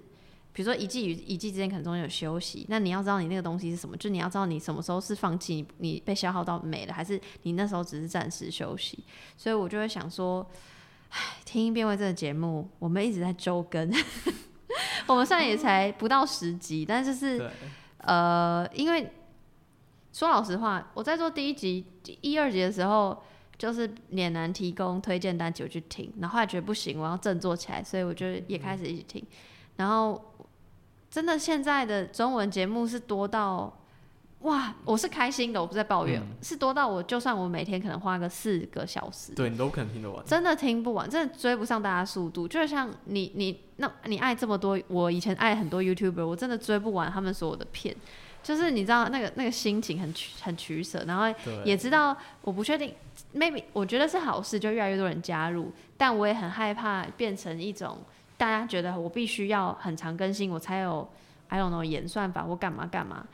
[0.53, 9.03] 比如说一季与一季之间可能中间有休息，那你要知道你那个东西是什么，就你要知道你什么时候是放弃，你你被消耗到没了，还是你那时候只是暂时休息。
[9.37, 10.47] 所以我就会想说，
[11.09, 13.90] 唉，听音辨位这个节目，我们一直在周更，
[15.07, 17.51] 我们虽然也才不到十集，但就是
[17.99, 19.11] 呃，因为。
[20.12, 21.87] 说老实话，我在做第一集、
[22.20, 23.23] 一二集的时候，
[23.57, 29.25] 就是脸男提供推荐单，就去听，然后后来觉得不行，我要振作起来，所以我就也开始一起听。
[29.77, 30.35] 然后
[31.11, 33.79] 真的现在的中文节目是多到，
[34.40, 42.49] 哇，我是开心的，我不在抱怨，是多到我就算我每天可能花个四个小时，对你都可能听得完，真的听不完，真的追不上大家速度。
[42.49, 47.94] 就像你你那，你爱这么多，我以前爱很多 YouTuber，我真的追不完他们所有的片。
[48.42, 51.24] 就是你知道那个那个心情很取很取舍，然后
[51.64, 52.94] 也知道我不确定
[53.35, 57.98] ，maybe 我觉得是好事，就越来越多人加入，但我也很害怕变成一种
[58.37, 61.09] 大家觉得我必须要很常更新，我才有
[61.48, 63.26] I don't know 演算法或干嘛干嘛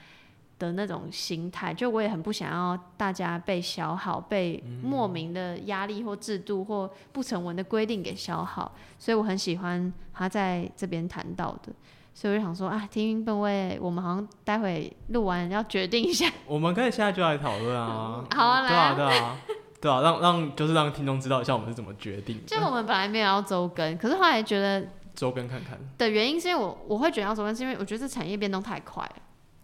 [0.58, 11.72] 的那种心态，就我也很不想要大家被消耗，被莫名的压力或制度或不成文的规定给消耗，所以我很喜欢他在这边谈到的。
[12.18, 16.26] 所以我就想说，啊，听音本位，我们好像待会录完要决定一下。
[16.48, 18.24] 我们可以现在就来讨论啊。
[18.34, 19.36] 好啊，对啊，对啊，
[19.82, 22.40] 对啊，让让就是让听众知道一下我们是怎么决定。
[22.46, 24.82] 就 我们本来没有要周更，可是后来觉得
[25.14, 29.16] 周更看看的原因是因为我我会觉得要周更，是因为我觉得这产业变动太快了。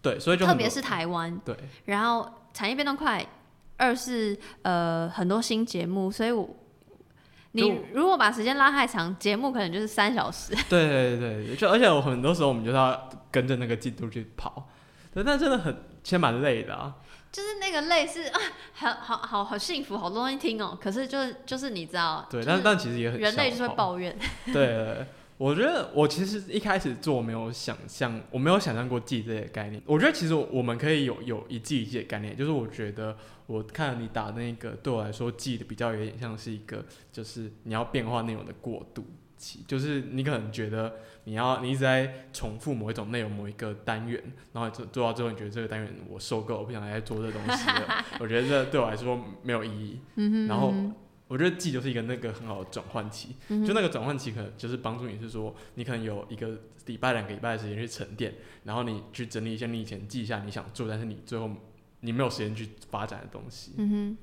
[0.02, 1.34] 对，所以就特别是台湾。
[1.46, 1.56] 对。
[1.86, 3.26] 然后产业变动快，
[3.78, 6.46] 二是呃很多新节目，所以我。
[7.52, 10.54] 你如果把时间拉太长，节目可能就是三小时。
[10.68, 14.68] 对对对，就而且我很多时候我们就是要跟着那个进度去跑，
[15.14, 16.94] 对，但真的很其实蛮累的啊。
[17.30, 18.40] 就是那个累是啊，
[18.74, 20.76] 好好好好幸福，好多东西听哦。
[20.78, 24.14] 可是就是就是你知道，对，但但其实也很人类就是会抱怨。
[24.52, 25.06] 对。
[25.42, 29.82] 我觉得我其实一开始做没有想象，我没有想象过记这些概念。
[29.86, 39.04] 我觉得其实我们可以有有一记一记的概念，就是我觉得我看你打那个对我来说记的比较有点像是一个，就是你要变化内容的过渡
[39.36, 48.04] 期，就是你可能觉得你要你一直在重复某一种内容某一个单元，然后做做到最后你觉得这个单元我受够，我不想再做这东西了。
[48.20, 49.98] 我觉得这对我来说没有意义。
[50.46, 50.72] 然后。
[51.32, 56.50] 我觉得记就是一个那个很好的转换期，就那个转换期可能就是帮助你是说，你可能有一个
[56.84, 61.48] 礼拜、两个礼拜的时间去沉淀，然后你去整理一下你以前记一下你想做，但是你最后
[62.00, 63.72] 你没有时间去发展的东西。
[63.78, 64.18] 嗯哼，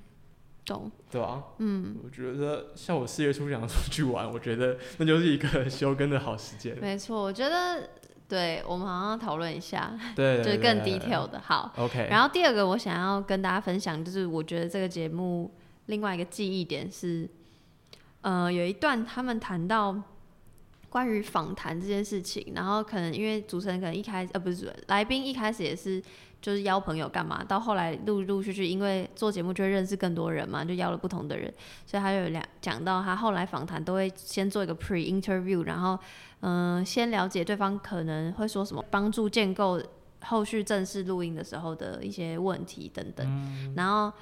[0.64, 0.92] 懂。
[1.10, 6.78] 对啊，嗯，我觉得像我四月初想出去玩，我觉得那就是一个休耕的好时间。
[6.80, 7.90] 没错，我觉得
[8.28, 11.42] 对我们好像讨论一下，对， 就是更 detail 的。
[11.44, 12.08] 好，OK。
[12.08, 15.52] 然后第二个我想要跟大家分享，就是我觉得这个节目。
[15.90, 17.28] 另外一个记忆点是，
[18.22, 20.00] 呃，有一段他们谈到
[20.88, 26.00] 关于访谈这件事情，然后可能因为主持人可能一开始呃不是来宾一开始也是
[26.40, 31.52] 就是邀朋友干嘛，到后来陆陆续续因为做节目就会认识更多人嘛，就邀了不同的人，
[31.88, 35.98] 所以他有两讲到他后来访谈都会先做一个 pre interview，然后
[36.42, 39.82] 嗯先了解对方可能会说什么，帮助建构
[40.22, 44.16] 后续正式录音的时候的一些问题等等，然后。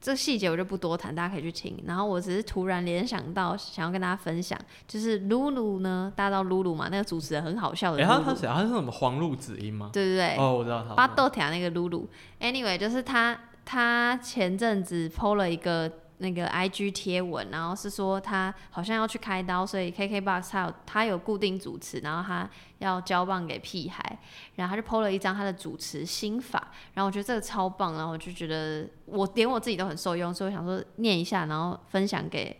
[0.00, 1.76] 这细节我就不多谈，大家可以去听。
[1.86, 4.58] 然后我只是突然联想到，想要跟大家分享，
[4.88, 6.88] 就是露露呢，大家知道露露嘛？
[6.90, 8.02] 那个主持人很好笑的。
[8.02, 8.48] 哎，他他谁？
[8.48, 9.90] 他是什么黄露子音吗？
[9.92, 10.36] 对对对。
[10.36, 10.94] 哦，我知道他。
[10.94, 12.08] 巴豆条那个露露。
[12.40, 15.92] Anyway，就是他，他前阵子 PO 了一个。
[16.22, 24.18] 那个 I G 贴文，然后是说他好像要去开刀，所以 K K Box 他有他有固定主持，然后他要交棒给屁孩，
[24.56, 32.54] 然后他就 PO 了一张他的主持心法，然后我觉得这个超棒，然后我就觉得我连我自己都很受用，所以我想说念一下，然后分享给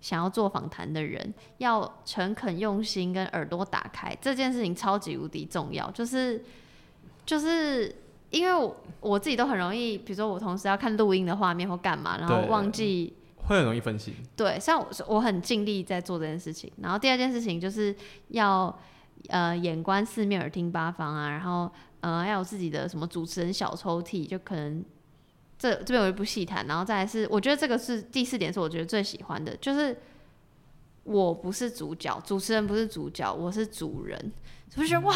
[0.00, 6.42] 想要做访谈的人，要诚恳用心跟耳朵打开，这件事情超级无敌重要，就是
[7.26, 7.94] 就是。
[8.34, 14.12] 因为我自己都很容易，比如说我同时要看录音的画面或干嘛，然后忘记，会很容易分心。
[14.36, 16.72] 对，像我我很尽力在做这件事情。
[16.82, 17.94] 然后第二件事情就是
[18.28, 18.76] 要
[19.28, 21.70] 呃眼观四面，耳听八方啊，然后
[22.00, 24.84] 呃要有自己的什么主持人小抽屉，就可能
[25.56, 26.66] 这这边有一部戏谈。
[26.66, 29.96] 然后再来是，我觉得这个是第四点，是我觉得最喜欢的，就是
[31.04, 34.32] 我不是主角，主持人不是主角，我是主人，
[34.74, 35.14] 是不是哇？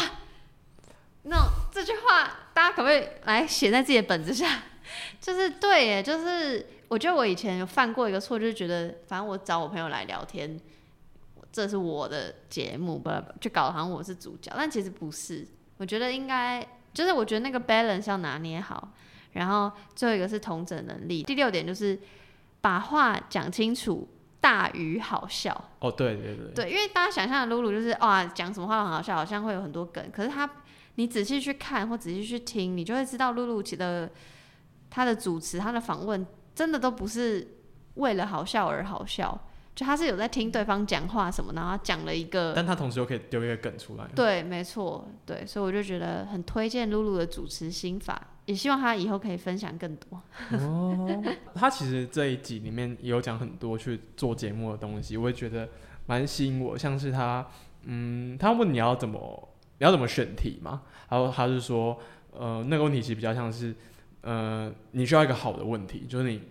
[1.23, 1.35] 那
[1.69, 4.45] 这句话，大家可不可以来写在自己的本子上？
[5.21, 10.59] 就是对耶，就是我觉得我以前有犯过一个错，就是觉得反正我找我朋友来聊天，
[11.53, 15.47] 这是我的节目，不就搞得好像我是主角，但其实不是。
[15.77, 18.89] 我觉得应该就是我觉得那个 balance 要拿捏好。
[19.31, 21.97] 然后最后一个是同整能力，第六点就是
[22.59, 24.05] 把话讲清楚
[24.41, 25.53] 大于好笑。
[25.79, 30.49] 哦，对对对，对，因为大家想象的露露就是哇，讲什么话很好笑，好像会有很多梗，可是他。
[30.99, 34.11] 你仔细去看或仔细去听，你就会知道露露的
[34.89, 37.55] 他的主持、他的访问，真的都不是
[37.93, 44.05] 为了好笑而好笑，就他是有在听对方讲话什么，然后讲了一个，但他同时又可以丢一个梗出来。
[44.13, 50.21] 对，没错，对，所以我就觉得很推荐露露的主持心法，也希望他以后可以分享更多。
[50.59, 51.23] 哦，
[51.55, 55.69] 他其实这一集里面也有讲很多去做节目的东西，我也觉得
[56.07, 57.47] 蛮吸引我，像是他，
[57.83, 59.45] 嗯，他问你要怎么。
[59.79, 60.83] 你要怎么选题嘛？
[61.09, 61.97] 然后他是说，
[62.31, 63.73] 呃，那个问题其实比较像是，
[64.21, 66.41] 呃，你需要一个好的问题，就是你，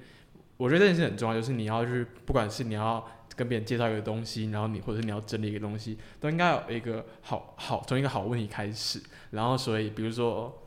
[0.56, 9.00] 我觉得这件事很重要，就是你要去，不管是你要跟别人介绍一个东西，然后你或者是你要整理一个东西，都应该有一个好好从一个好问题开始。
[9.30, 10.62] 然后所以，比如说，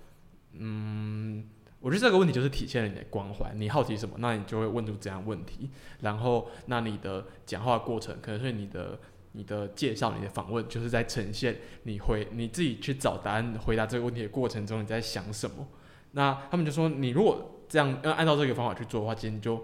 [0.53, 1.43] 嗯，
[1.79, 5.71] 我觉得这个问题就是体现了你的关怀，你好奇什么，那你就会问出这样问题。
[6.01, 8.99] 然后，那你的讲话过程可能是你的。
[9.33, 15.67] 你的介绍、你的访问，就是在呈现你回你自己去找答案、回答这个问题的过程中你在想什么。
[16.11, 19.63] 那他们就说，你如果这样要按照这个方法去做的话，其实你就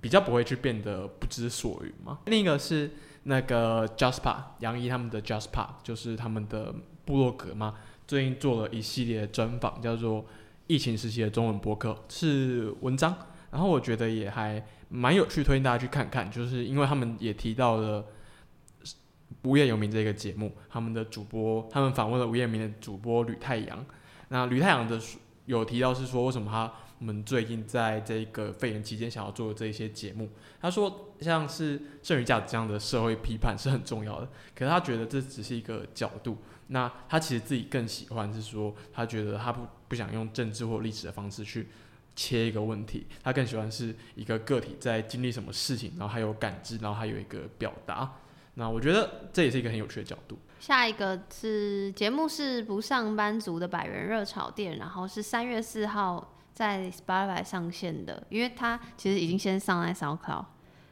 [0.00, 2.20] 比较不会去变得不知所云嘛。
[2.24, 2.90] 另一个是
[3.24, 7.74] 那个 Jasper 杨怡他们的 Jasper，就是他们的部落格嘛，
[8.06, 10.24] 最近做了一系列专访，叫做
[10.66, 13.14] 疫情时期的中文播客，是文章。
[13.50, 18.02] 然后我觉得也还蛮有趣，推荐大家去看看，就是因为他们也提到了。
[19.42, 23.84] 无业游民这个节目，他们的主播，他们访问了无业游民的主播吕太阳。
[24.28, 25.00] 那吕太阳的
[25.46, 26.72] 有提到是说，为什么他
[27.04, 30.30] 们最近在这个肺炎期间想要做这一些节目？
[30.60, 36.38] 他说，像是剩余价值这样的社会批判是很重要的，可是他觉得这只是一个角度。
[36.68, 41.68] 那他其实自己更喜欢是说，他觉得他不不想用政治或历史的方式去
[42.16, 48.10] 切一个问题，他更喜欢是一个个体在经历什么事情，然后还有感知，然后还有一个表达。
[48.54, 50.38] 那我觉得这也是一个很有趣的角度。
[50.60, 60.44] 下一个是节目是不上班族的百元热炒店，然后是三月四号在 Spotify 上线的，因为它其实已经先上在 SoundCloud。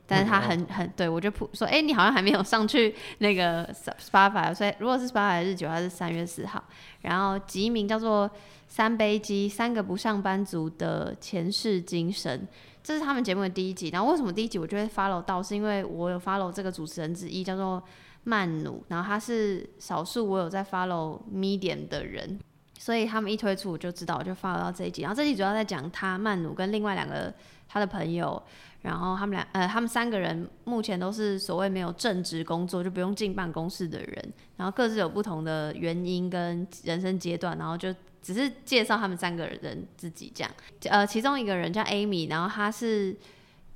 [0.06, 6.60] 但是他很很对我就普说，哎，你好像还没有上去那个 Spotify，所以如果是 Spotify 日久，它是三月四号。
[7.02, 8.28] 然后集名叫做
[8.70, 12.46] 《三杯鸡》，三个不上班族的前世今生，
[12.84, 13.88] 这是他们节目的第一集。
[13.88, 15.42] 然后为什么第一集我就会 follow 到？
[15.42, 17.82] 是因为我有 follow 这个主持人之一，叫做
[18.22, 22.38] 曼努，然后他是少数我有在 follow Medium 的人，
[22.78, 25.02] 所以他们一推出我就知道，我就 follow 到这一集。
[25.02, 27.34] 然后这集主要在讲他曼努跟另外两个
[27.68, 28.40] 他的朋友。
[28.82, 34.32] 然后他们俩，呃，他们三个人目前都是所谓没有正职工作，就不用进办公室的人。
[34.56, 40.50] 然后各自有不同的原因跟人生阶段，然后就只是介绍他们三个人自己这样。
[40.84, 43.16] 呃，其中一个人叫 Amy，然后他是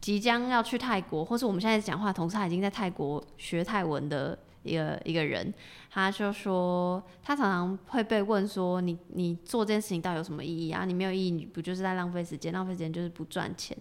[0.00, 4.38] 即将要去泰国，或是我们现在讲话同时他已经在泰国学泰文的。
[4.66, 5.52] 一个一个人，
[5.90, 10.86] 他就说，他常常会被问说，你你做这件事情到底有什么意义啊？
[10.86, 12.50] 你没有意义，你不就是在浪费时间？
[12.50, 13.76] 浪费时间就是不赚钱。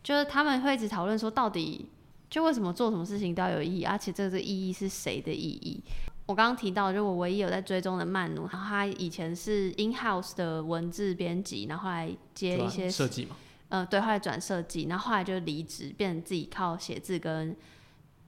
[0.00, 1.88] 就是他们会一直讨论说，到底
[2.30, 3.84] 就为什么做什么事情都要有意义？
[3.84, 5.82] 而且这个意义是谁的意义？
[6.28, 13.36] 我刚刚提到，就我唯一有在追踪的曼努，然后他以前是 in house 的文字编辑，然后后来接一些设计嘛，
[13.70, 17.56] 嗯，对，后来转设计，然后后来就离职，变成自己靠写字跟。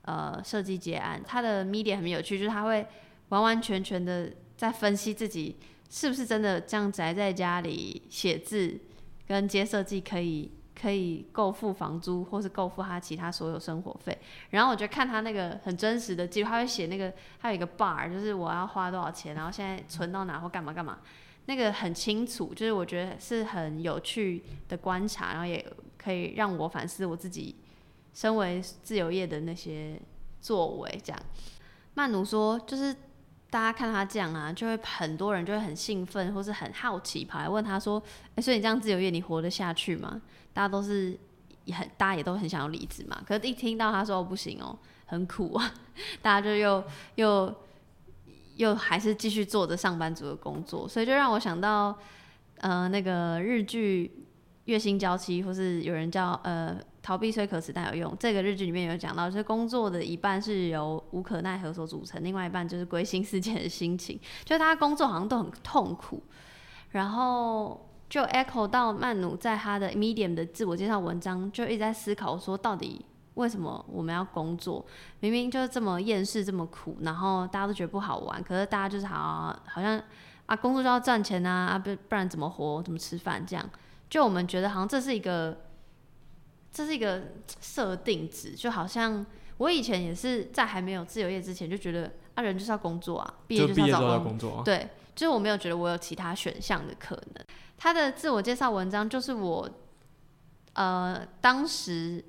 [0.02, 2.84] 呃，设计结案，他的 media 很有趣，就是他会
[3.28, 5.56] 完完全全的在分析自己
[5.90, 8.80] 是不是真的这样宅在家里写字
[9.28, 10.50] 跟接设计可以
[10.80, 14.16] 可以够付房租，或是够付他其他所有生活费。
[14.50, 20.98] 然后我觉得看他那个很真实的记录，他会写那个他有一个 bar，就是我要花多少钱，然后现在存到哪或干嘛干嘛，
[21.46, 25.64] 那个很清楚，就是我觉得是很有趣的观察，然后也
[25.98, 27.56] 可以让我反思我自己。
[28.12, 29.96] 身为自由业的那些
[30.40, 31.22] 作为，这样，
[31.94, 32.92] 曼努说，就是
[33.48, 38.02] 大家看他这样啊，就会很多人就会很兴奋，或是很好奇，跑来问他说
[38.34, 40.20] ：“哎，所以你这样自由业，你活得下去吗？”
[40.52, 41.18] 大家都是
[41.64, 43.20] 也很，大家也都很想要离职嘛。
[43.26, 44.76] 可是，一听到他说不行哦，
[45.06, 45.72] 很苦啊，
[46.22, 46.84] 大家就又
[47.16, 47.54] 又
[48.56, 51.96] 又还是继续做着上班族的工作，所以就让我想到，
[52.58, 54.10] 呃，那个日剧
[54.64, 56.78] 《月薪娇妻》，或是有人叫呃。
[57.02, 58.14] 逃避虽可耻但有用。
[58.20, 64.20] 这个日剧里面有讲到，就是工作的一半是由无可奈何所组成，另外一半就是归心似箭的心情。
[64.44, 66.22] 就是他工作好像都很痛苦，
[66.90, 73.02] 然后就 echo 到曼努在他的 Medium 的自我介绍文章，就一直在思考说，到底
[73.34, 74.84] 为什么我们要工作？
[75.20, 79.98] 明明就是这么厌世、这么苦，然后大家都觉得不好玩，可是大家就是好好像
[80.44, 82.82] 啊，工作就要赚钱啊，啊不不然怎么活？
[82.82, 83.46] 怎么吃饭？
[83.46, 83.70] 这样，
[84.10, 85.56] 就我们觉得好像这是一个。
[86.72, 87.20] 这是一个
[87.60, 89.26] 设定值，就好像
[89.58, 94.62] 我以前也是在还没有自由业之前就觉得啊，人就是要工作啊，毕业就是要找工作。
[94.64, 94.88] 对，
[95.20, 97.44] 就是我没有觉得我有其他选项的可能。
[97.76, 99.68] 他的自我介绍文章就是我，
[100.72, 102.24] 呃，当时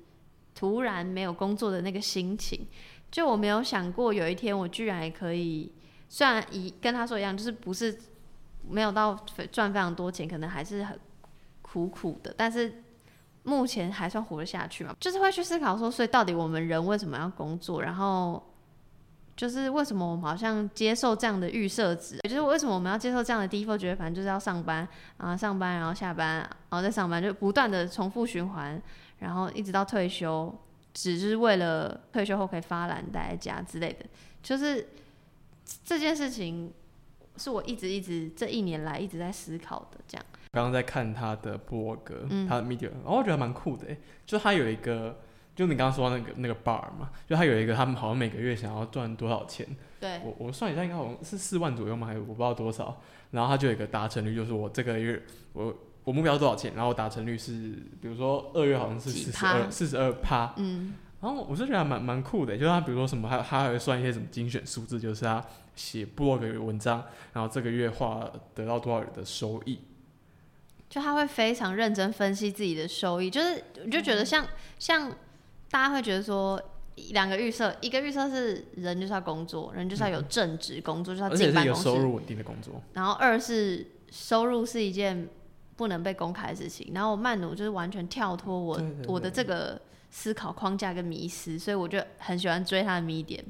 [0.54, 2.68] 突然没有工作的那个心情，
[3.10, 5.72] 就我没有想过有一天我居然也可以，
[6.10, 7.98] 虽然一跟他说一样，就是不是
[8.68, 9.14] 没有到
[9.50, 11.00] 赚非常多钱，可能还是很
[11.62, 12.84] 苦苦的，但是。
[13.44, 14.94] 目前还算活得下去嘛？
[15.00, 17.82] 就是会去思考说，所以到底我们人为什么要工作？
[17.82, 18.40] 然后
[19.36, 22.18] 就是为什么我们好像接受这样的预设值？
[22.22, 28.80] 也就是为什么我们要接受这样的 default，觉得反正就是要上班啊，上班然后下班，然后再上班，就不断的重复循环，
[29.18, 30.54] 然后一直到退休，
[30.92, 34.04] 只是为了退休后可以发懒待在家之类的。
[34.42, 34.88] 就是
[35.84, 36.72] 这件事情
[37.36, 40.26] 是我一直一直这一年来一直在思考的，这样。
[40.52, 43.86] 刚刚在看他的博格，他的 media，然后我觉得蛮酷的，
[44.26, 45.18] 就他有一个，
[45.54, 49.66] 就你刚刚说那个那个 bar 嘛，就他有一个，他们好像每个月想要赚多少钱，
[50.00, 52.06] 对，我我算一下，应该好像是四万左右嘛？
[52.06, 53.00] 还是我不知道多少，
[53.32, 55.22] 然后他就有一个达成率，就是我这个月
[55.52, 55.74] 我
[56.04, 57.52] 我目标多少钱，然后达成率是，
[58.00, 65.44] 比如说二月好像是四十二四十二趴，嗯，然后我是觉得蛮蛮酷的，就是他比如说什么，他他还会算一些什么精选数字，就是他
[65.76, 69.80] 写 blog 文章，然后这个月话得到多少的收益。
[70.88, 74.46] 就他会非常认真分析自己的收益，就是我就觉得像
[74.78, 75.10] 像
[75.72, 76.62] 大家会觉得说
[77.12, 82.74] 两个预设，一个预设是人就是要工作，人就是要有正职工作，就是要进办公室，收入稳定的工作。
[82.92, 85.26] 然后二是收入是一件
[85.74, 86.92] 不能被公开的事情。
[86.94, 93.42] 然后曼努就是完全跳脱我我的这个思考框架跟迷失，所以我就很喜欢追他的迷点，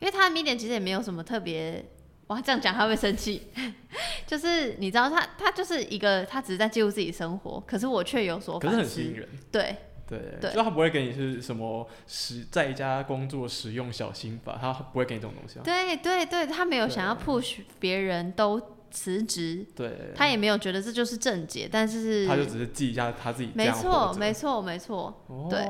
[0.00, 1.84] 因为他的迷点其实也没有什么特别。
[2.28, 3.42] 哇，这样讲他会生气。
[4.26, 9.28] 就是你知道他他就是一个他只是在记录自己生活，可是我却有所可是很吸引人。
[9.50, 9.76] 对
[10.08, 15.58] 对对，就他不会给你是什么实在家工作实用小心法，他不会给你这种东西。
[15.64, 23.50] 对对对，他没有想要 push 别人都辞职，对，他也没有觉得这就是正解，但是他就只是记一下他自己。
[23.54, 25.66] 没错没错没错，对。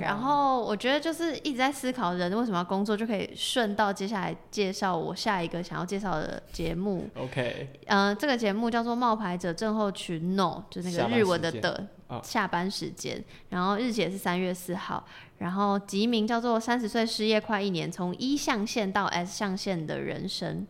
[0.00, 7.08] 然后我觉得就是一直在思考人为什么要工作，就可以顺道接下来介绍我下一个想要介绍的节目。
[7.16, 11.86] OK，嗯，这个节目叫做《冒牌者症候群》，No，就是那个日文的的
[12.22, 13.22] 下班时间。
[13.50, 15.04] 然后日期是三月四号。
[15.38, 20.62] 然后集名叫做《三十岁失业快一年：从一象限到 S 象限的人生》。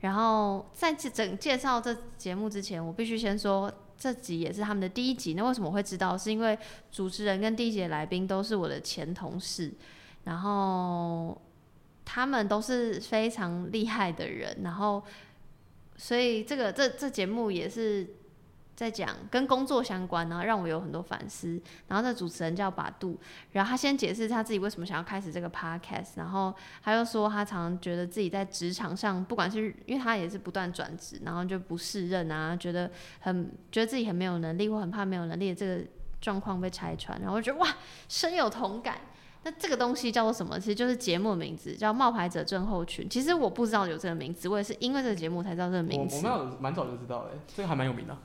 [0.00, 3.72] 然后在整介绍这节目之前，我必须先说。
[3.98, 6.16] 这集也是他们的第一集，那为什么会知道？
[6.16, 6.58] 是因为
[6.90, 9.72] 主持人跟第一集的来宾都是我的前同事，
[10.24, 11.40] 然后
[12.04, 15.02] 他们都是非常厉害的人，然后
[15.96, 18.15] 所以这个这这节目也是。
[18.76, 21.60] 在讲跟工作相关呢，让我有很多反思。
[21.88, 23.18] 然后这主持人叫把度，
[23.52, 35.82] 然后他先解释他自己为什么想要开始这个 podcast，然后他又说他常常觉得自己在职场上，不管是因为他也是不断转职，然后就不适任啊，觉得很觉得自己很没有能力，或很怕没有能力的这个
[36.20, 37.66] 状况被拆穿，然后我觉得哇，
[38.08, 38.98] 深有同感。
[39.42, 40.58] 那这个东西叫做什么？
[40.58, 43.06] 其实就是节目名字叫《冒牌者症候群》。
[43.08, 46.26] 其实我不知道有这个名字，我也是因为这个节目才知道这个名字。
[46.26, 48.18] 我我有蛮早就知道哎，这个还蛮有名的。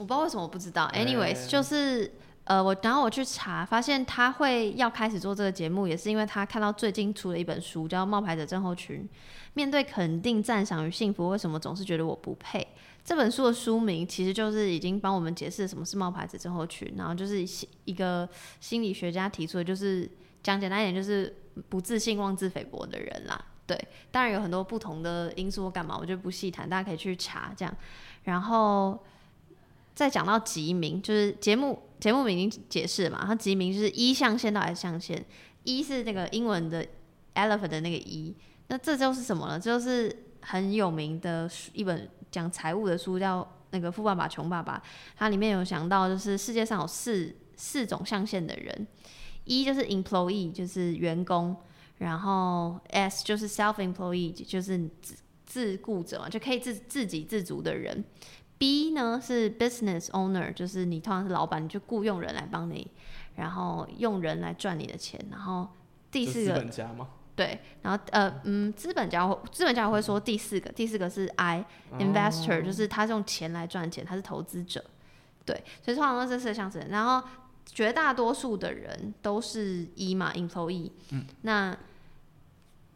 [0.00, 0.90] 我不知道为什么我不知道。
[0.94, 2.10] Anyways，就是
[2.44, 9.06] 呃，我然后我去查，发现他会要开始做这个节目，也是因为他看到最近出了一本书，叫《冒牌者症候群：
[9.52, 12.58] 面对肯定、赞赏与幸福，为什么总是觉得我不配》。
[13.04, 17.44] 这本书的书名其实就是已经帮我们解释什么是冒牌者症候群，然后就是
[17.84, 18.26] 一个
[18.58, 20.10] 心理学家提出的，就是
[20.42, 21.36] 讲简单一点，就是
[21.68, 23.38] 不自信、妄自菲薄的人啦。
[23.66, 23.78] 对，
[24.10, 27.76] 当然有很多不同的因素干嘛，我就不细谈，大家可以去查这样。
[28.22, 28.98] 然后。
[30.00, 35.22] 再讲到吉名，就是节目节目名已经解释嘛，它吉名就是一象限到 S 象限，
[35.64, 36.86] 一是那个英文的
[37.34, 38.34] elephant 的那个一，
[38.68, 39.60] 那这就是什么呢？
[39.60, 44.78] 就是很有名的一本讲财务的书，叫那个《富爸爸穷爸爸》，
[45.18, 48.86] 它里面有讲到，就是世界上有四四种象限的人，
[49.44, 51.54] 一就是 employee，就是员工，
[51.98, 58.02] 然后 S 就是 self employee，就是自自雇者嘛，就可以自自给自足的人。
[58.60, 62.86] B 呢是 business owner，就是你通常是老板，你就雇佣人来帮你，
[63.36, 65.18] 然后用人来赚你的钱。
[65.30, 65.66] 然后
[66.10, 67.08] 第四个资本家吗？
[67.34, 71.64] 对，然后呃嗯，资本家资本家会说第四个，第四个是 I
[71.98, 74.84] investor，就是他用钱来赚钱，他是投资者。
[75.46, 76.86] 对，所以通常都是这四个象征。
[76.90, 77.26] 然后
[77.64, 80.90] 绝大多数的人都是一嘛，employee。
[81.12, 81.24] 嗯。
[81.40, 81.74] 那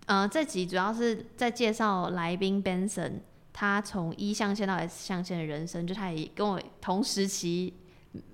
[0.05, 3.21] 呃这集主要是在介绍来宾 Benson。
[3.57, 7.73] 他从一象限到 S 象限的人生，就他也跟我同时期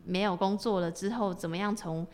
[0.04, 2.06] 没有工作了之后，怎么样从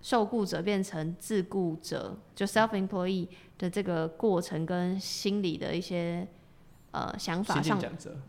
[0.00, 3.26] 受雇者变成自雇者，就 self employee
[3.58, 6.24] 的这个过程跟心理的一些
[6.92, 7.80] 呃想法上，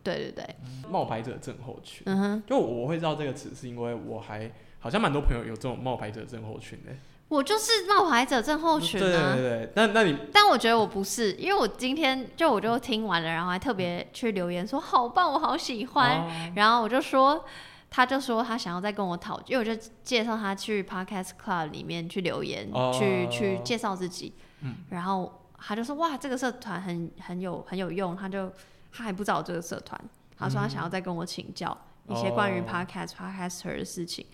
[0.03, 0.55] 对对对，
[0.89, 6.91] 冒牌者症候群，嗯哼，就我会知道这个词，是因为我还好像蛮多朋友有这种冒牌者症候群的。
[7.29, 9.33] 我就是冒牌者症候群啊！
[9.33, 16.53] 对对对，那那你，但我觉得我不是，因为我今天就我就听完了，然后还特别去留言说好棒，我好喜欢。
[16.55, 17.43] 然后我就说，
[17.89, 24.35] 他就说他想要再跟我讨，因为我就介绍他去 Podcast Club 里面去留言，去去介绍自己。
[24.61, 28.51] 嗯，然后他就说哇，这个社团很很有很有用，他就
[28.91, 29.99] 他还不知道这个社团，
[30.37, 31.75] 他说他想要再跟我请教
[32.09, 34.25] 一些关于 Podcast Podcaster 的事情。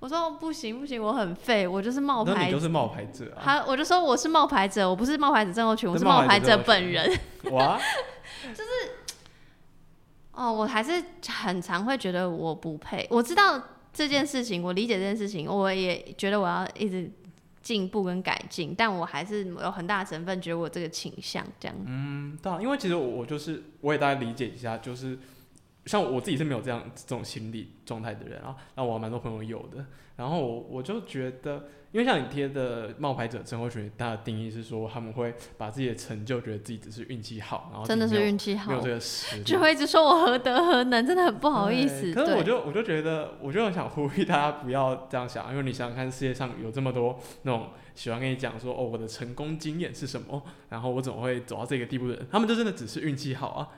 [0.00, 2.46] 我说不行不行，我很废，我就是冒牌。
[2.46, 3.42] 你就是冒牌者啊！
[3.42, 7.10] 他我就说我是冒牌者，我不是冒牌者郑候群，我是冒牌者本人。
[7.50, 7.76] 哇！
[8.54, 8.70] 就是，
[10.32, 13.06] 哦，我还是很常会觉得我不配。
[13.10, 13.60] 我知道
[13.92, 17.10] 这件事情，我理解这件事情，我也觉得我要一直
[17.60, 21.76] 进步跟改进，但我还是有很大的成分觉得我这个倾向这样。
[21.84, 25.18] 嗯，对啊，因为其实我就是我也大概理解一下，就是。
[25.88, 29.84] 像我自己是没有这样这种心理状态的人啊，那我蛮多朋友有的。
[30.16, 42.12] 然后我我就觉得，因为像你贴的冒牌者生活学，它的定义是说他们会把自己的成就觉得自己只是运气好，然后真的是运气好，没有这个实力，就会一直说我何德何能，真的很不好意思。
[42.12, 53.68] 可是我就我就觉得，我就很想呼吁大家不要这样想，因为你想想看，世界上有这么多那种喜欢跟你讲说哦，我的成功经验是什么，然后我怎么会走到这个地步的人，他们就真的只是运气好啊。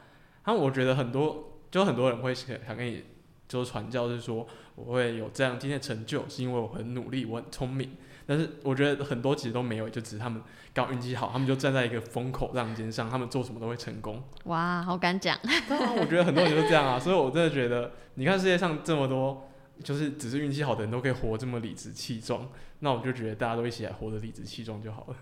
[0.42, 1.49] 他们我觉得很多。
[1.70, 3.04] 就很多人会想跟你
[3.48, 7.96] 就是传教，是说我会有这样今天的成就，是因为我很努力，我很聪明。
[8.26, 10.40] 但是我觉得很多其实都没有，就只是他们
[10.72, 14.22] 刚运气好，他们就站在一个风口浪尖上，他们做什么都会成功。
[14.44, 15.36] 哇，好敢讲！
[15.42, 19.50] 我觉得很多人都这样啊，所以我真的觉得，你看世界上这么多，
[19.82, 22.48] 就是只是运气好的人都可以活这么理直气壮，
[22.80, 25.16] 那我就觉得大家都一起来活得理直气壮就好了。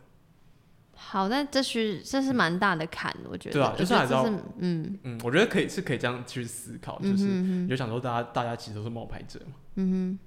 [1.00, 3.52] 好，那这是这是蛮大的坎，我觉得。
[3.52, 4.12] 对啊，就是还是
[4.58, 9.54] 嗯嗯，我觉得可以是可以这样去思考，就是就想说大家大家其实都是冒牌者嘛。
[9.76, 10.18] 嗯哼。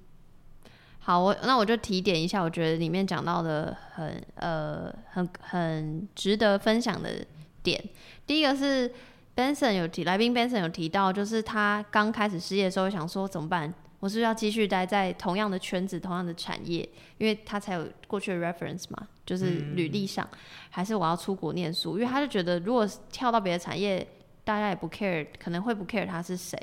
[1.04, 7.24] 好，我那我就提点一下，我觉得里面讲到的很呃很很值得分享的
[7.62, 7.82] 点。
[8.26, 8.90] 第一个是
[9.36, 13.72] Benson 有提，来宾 Benson 有提到，就是他刚开始失业的时候想说怎么办？
[13.98, 16.88] 我是不是要继续待在同样的圈子、同样的产业？
[17.18, 20.28] 因为他才有过去的 reference 嘛，就是履历上，
[20.68, 21.98] 还是我要出国念书？
[21.98, 24.06] 因为他就觉得如果跳到别的产业，
[24.42, 26.58] 大家也不 care，可能会不 care 他是谁。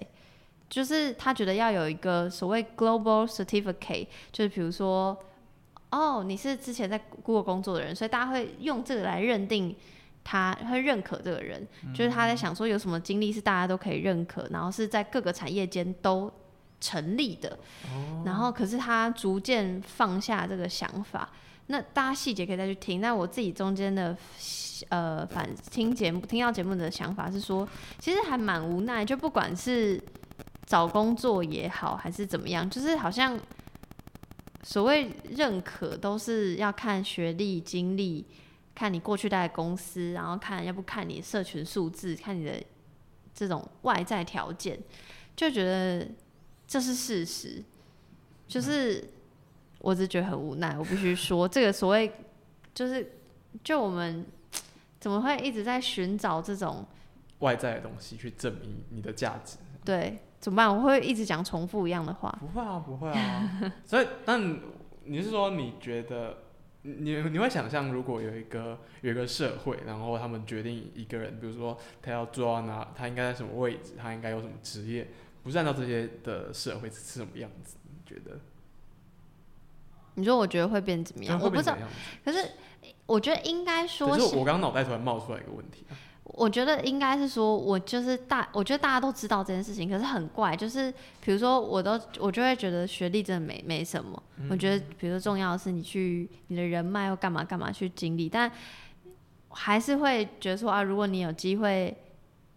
[0.70, 5.18] 就是他觉得要有一个所谓 global certificate，就是比如说，
[5.90, 9.76] 哦，你是之前在 Google 工作的人，所以大家会用这个来认定
[10.24, 11.68] 他，会认可这个人。
[11.92, 16.32] 就是他在想说有什么经历是大家都可以认可，然后是在各个产业间都
[16.80, 17.58] 成立的。
[18.24, 21.30] 然后可是他逐渐放下这个想法。
[21.70, 23.02] 那大家细节可以再去听。
[23.02, 24.16] 那我自己中间的
[24.90, 27.68] 呃反听节目听到节目的想法是说，
[27.98, 30.00] 其实还蛮无奈，就不管是。
[30.70, 33.40] 找工作也好，还是怎么样，就是好像
[34.62, 38.24] 所谓认可都是要看学历、经历，
[38.76, 42.64] 看你过去待的公司，然后看要不看你社群数字，看你的
[43.34, 44.80] 这种外在条件，
[45.36, 46.08] 就觉得
[46.68, 47.64] 这是事实。
[48.48, 49.04] 就是
[49.80, 52.12] 我只觉得很无奈，我必须说，这个所谓
[52.74, 53.20] 就是
[53.64, 54.26] 就我们
[55.00, 56.86] 怎么会一直在寻找这种
[57.40, 59.58] 外在的东西去证明你的价值？
[59.84, 60.20] 对。
[60.40, 60.74] 怎么办？
[60.74, 62.34] 我会一直讲重复一样的话。
[62.40, 63.74] 不会啊，不会啊。
[63.84, 64.58] 所以，但
[65.04, 66.38] 你是说，你觉得
[66.84, 75.10] 你你会想象，如果有一个有一个社会，然后他们决定一个人，比如说他要做到哪，他应该在什么位置，他应该有什么职业，
[75.44, 77.76] 不是按照这些的社会是什么样子？
[77.84, 78.40] 你觉得？
[80.20, 81.40] 你说，我觉得会变怎么样？
[81.42, 81.78] 我不知道。
[82.24, 82.50] 可是，
[83.06, 85.86] 我觉得应该说，可是我刚刚脑袋突然冒出来一个问题。
[86.24, 94.22] 我觉得应该是说，我就是大，我觉得大家都知道这件事情，可是很怪，就是比如说，我都我就会觉得学历真的没没什么。
[94.48, 98.50] 我觉得，比如说重要的是你去你的人脉或干嘛干嘛去经历，但
[99.50, 101.98] 还是会觉得说啊，如果你有机会，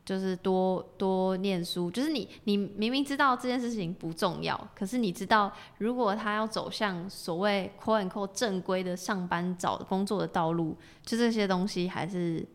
[0.04, 12.46] 就是多多念书，就是你你明明知道这件事情不重要，可是你知道，如果他要走向所谓 “quote unquote” 正规的上班找工作的道路，就这些东西还是。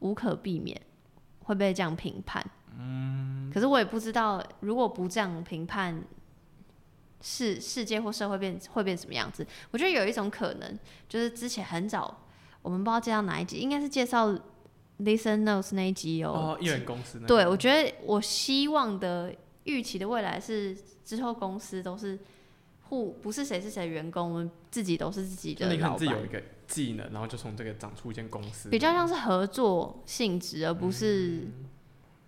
[0.00, 0.78] 无可避免
[1.44, 2.44] 会被这样评判，
[2.78, 6.04] 嗯，可是我也不知道，如果不这样评判，
[7.22, 9.44] 世世界或社会变会变什么样子？
[9.70, 10.78] 我觉得有一种可能，
[11.08, 12.14] 就是之前很早，
[12.60, 14.38] 我们不知道介绍哪一集，应该是介绍
[15.00, 17.18] Listen Notes 那一集哦，艺人公司。
[17.20, 19.34] 对，我觉得我希望的
[19.64, 22.18] 预期的未来是之后公司都是
[22.88, 26.16] 互不是谁是谁员工，我们自己都是自己的老板。
[26.68, 31.46] 技能，然后就从这个长出一间公司，比较像是合作性质，而不是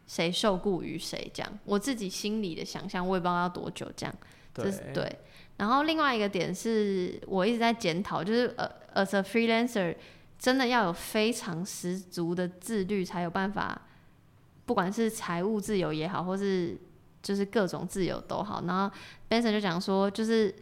[0.06, 1.58] 谁受雇于谁这样。
[1.64, 4.14] 我自己心里的想象，我也不知道要多久这样。
[4.54, 5.18] 对对。
[5.56, 9.96] 然后另外一个点是我一直在检讨，就是呃，as a freelancer，
[10.38, 13.80] 真的要有非常十足的自律，才有办法，
[14.64, 16.78] 不管是财务自由也好，或是
[17.22, 18.62] 就是各种自由都好。
[18.66, 18.94] 然后
[19.28, 20.54] Benson 就讲说，就是。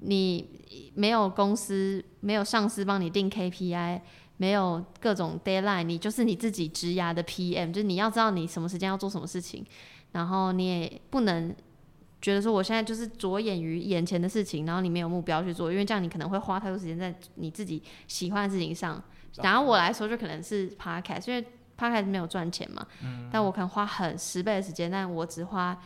[0.00, 0.48] 你
[0.94, 4.00] 没有公司，没有上司帮你定 KPI，
[4.36, 9.66] 没有各种 deadline，你就是你自己职涯的 PM，就是你要知道你什么时间要做什么事情，
[10.12, 11.52] 然后你也不能
[12.22, 19.02] 觉得说我现在就是着眼于眼前的事情，然后你没有目标去做，因为这样你可能会花太多时间在你自己喜欢的事情上。
[19.36, 21.46] 然后我来说就可能是 Podcast，因为
[21.78, 22.86] Podcast 没有赚钱嘛，
[23.30, 25.80] 但我可能花很十倍的时间，但我只花。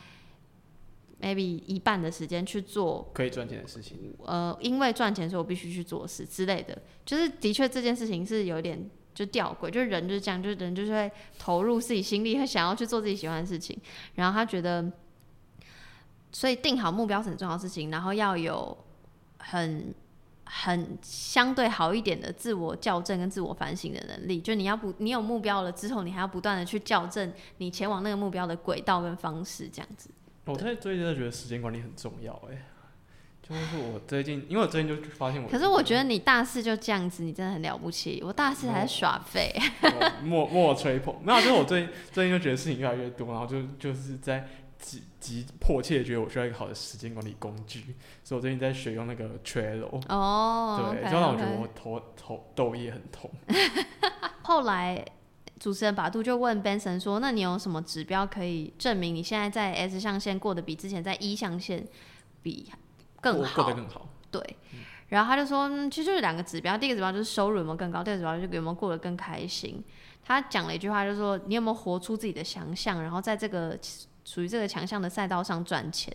[1.20, 6.76] maybe 一半的时间去做可以赚钱的事情，呃，因为赚钱，所以我必须去做事之类的。
[7.04, 13.80] 就是的确这件事情是有点就吊诡，就是人就是这样，就是人就是会投入自己心力，会想要去做自己喜欢的事情。
[14.16, 14.90] 然后他觉得，
[16.32, 18.76] 所以定好目标是很重要的事情，然后要有
[19.38, 19.94] 很
[20.54, 24.38] 很相对好一点的自我校正跟自我反省的能力。
[24.38, 30.10] 就你要不你有目标了之后，你还要不断的去校正你前往那个目标的轨道跟方式，这样子。
[30.44, 32.66] 我最最近觉得时间管理很重要，哎，
[33.42, 35.48] 就是我最近，因为我最近就发现我。
[35.48, 38.22] 可是我觉得你大四就这样子，你真的很了不起。
[38.22, 39.50] 我大四还耍废，
[40.22, 41.14] 莫莫吹捧。
[41.24, 44.46] 没有，就是我最近最近就觉得事情越来越多，然后就就是在
[44.82, 50.02] 急急迫切觉得我需要一个好的时间管理工具，所以我最近在学用那个 Trello。
[50.08, 53.30] 哦，对，就让我觉得我头头痘也很痛。
[54.42, 55.02] 后来
[55.60, 61.86] 主持人把度就问 Benson 说：“那你有什么指标可以证明你现在在 S 象限过得比之前在一象限
[62.42, 62.70] 比
[63.20, 64.08] 更好？”过得更好。
[64.30, 64.56] 对。
[65.08, 69.80] 然后他就说：“其实就是两个指标，第一个指标就是收入有没有更高，第二个指标就是有没有过得更开心。”
[70.24, 73.78] 他讲了一句话，就是说：“你有没有活出自己的想象，然后在这个
[74.24, 76.14] 属于这个强项的赛道上赚钱？”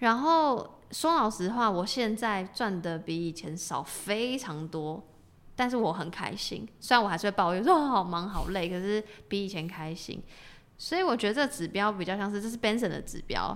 [0.00, 5.06] 然后说老实话，我现在赚的比以前少非常多，
[5.54, 6.66] 但是我很开心。
[6.80, 10.22] 虽然我还是会抱怨说好忙好累，可是比以前开心。
[10.78, 13.54] 所以我觉得这指标比较像是这是 Benson 的指标。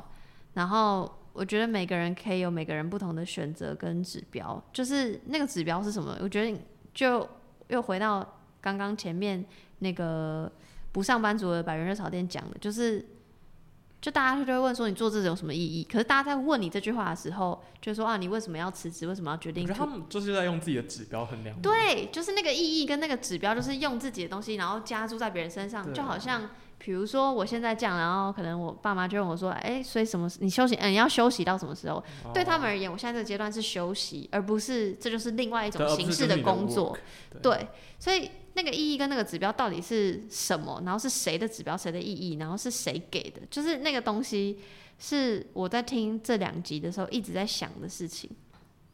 [0.53, 6.15] 然后我觉得每个人可以有每个人不同的选择跟指标，就是那个指标是什么？
[6.21, 6.61] 我觉得
[6.93, 7.27] 就
[7.69, 9.43] 又回到刚刚前面
[9.79, 10.53] 那个
[10.93, 13.03] 不上班族的百元热炒店讲的，就是。
[14.05, 15.83] 就大家就会问说你做这有什么意义？
[15.91, 19.07] 可是大家在问你这句话的时候，就说啊，你为什么要辞职？
[19.07, 19.67] 为什么要决定？
[19.67, 21.59] 他们就是在用自己的指标衡量。
[21.63, 26.51] 对，就是那个意义跟那个指标，就是用自己的东西，然后加注在别人身上，就好像。
[26.77, 30.29] 比如说我现在这样，然后可能我爸妈就问我说：“哎，所以什么？
[30.41, 30.75] 你休息？
[30.75, 36.95] 嗯，你要休息到什么时候？”对他们而言，我现在这个阶段是休息，而不是这就是另外一种形式的工作。
[37.41, 40.83] 对，所以那个意义跟那个指标到底是什么？
[40.85, 41.77] 然后是谁的指标？
[41.77, 42.37] 谁的意义？
[42.37, 43.41] 然后是谁给的？
[43.51, 44.59] 就是那个东西
[44.99, 48.31] 是我在听这两集的时候一直在想的事情。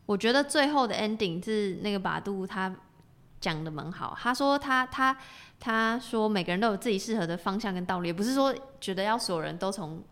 [0.07, 2.75] 我觉得最后的 ending 是那个把度他
[3.41, 4.17] 讲的蛮好。
[4.21, 5.17] 他说他他。
[5.63, 8.51] 他说：“每个人都有自己适合的方向跟道路，也不是说
[8.81, 10.03] 觉得要所有人都从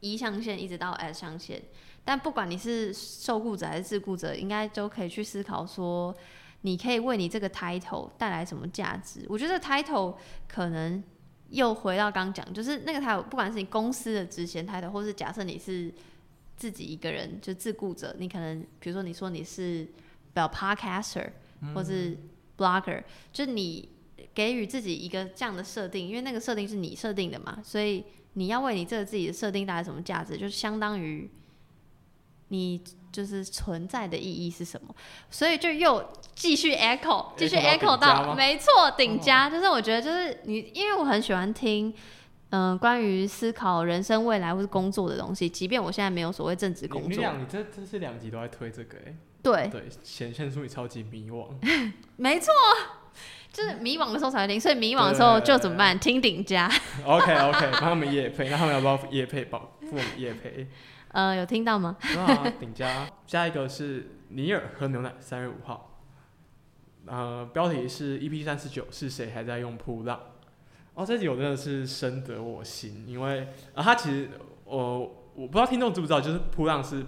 [0.00, 1.62] 一象限一直到 S 象限。
[2.04, 6.14] 但不管你是受雇者还是自雇者，应该都可以去思考说，
[6.62, 9.24] 你可以为你这个 title 带来什么价值。
[9.28, 11.02] 我觉得 title 可能
[11.50, 15.92] 又回到刚讲，就是那个 title，不管是你公司的职衔 title，或是假设你是
[16.56, 19.86] 自己一个人就自雇者，你可能比如说你说你是
[20.34, 21.30] bell podcaster
[21.74, 22.16] 或是
[22.56, 23.02] blogger，
[23.32, 23.88] 就你。”
[24.34, 28.04] 给予自己一个这样的设定，因为那个设定是你设定的嘛，所以
[28.34, 31.28] 你要为你这个自己的设定带来什么价值，就是相当于
[32.48, 32.80] 你
[33.18, 34.94] 就是存在的意义是什么。
[35.28, 41.92] 所以就又继续 echo，继续 echo 到没错，顶加就是我觉得就是你，因为我很喜欢听
[42.50, 47.10] 嗯关于思考人生未来或是工作的东西，即便我现在没有所谓正职工作。
[47.10, 51.48] 你讲，你这这是两集都在推这个哎，对对，显现出你超级迷惘，
[52.16, 52.52] 没错。
[53.50, 55.98] 就是迷惘的时候才会听，所以迷惘的时候就怎么办？
[55.98, 56.70] 听顶家。
[57.04, 59.46] OK OK，帮他们夜配，那他们要不要夜配？
[59.46, 60.68] 保付我们夜配？
[61.08, 61.96] 呃，有听到吗？
[62.18, 63.08] 啊，顶家。
[63.26, 66.00] 下一个是尼尔喝牛奶，三月五号。
[67.06, 70.20] 呃，标题是 EP 三十九，是谁还在用扑浪？
[70.94, 74.30] 哦，这集我真的是深得我心，因为啊，他其实
[74.64, 74.98] 我
[75.34, 77.04] 我不知道听众知不知道，就是扑浪是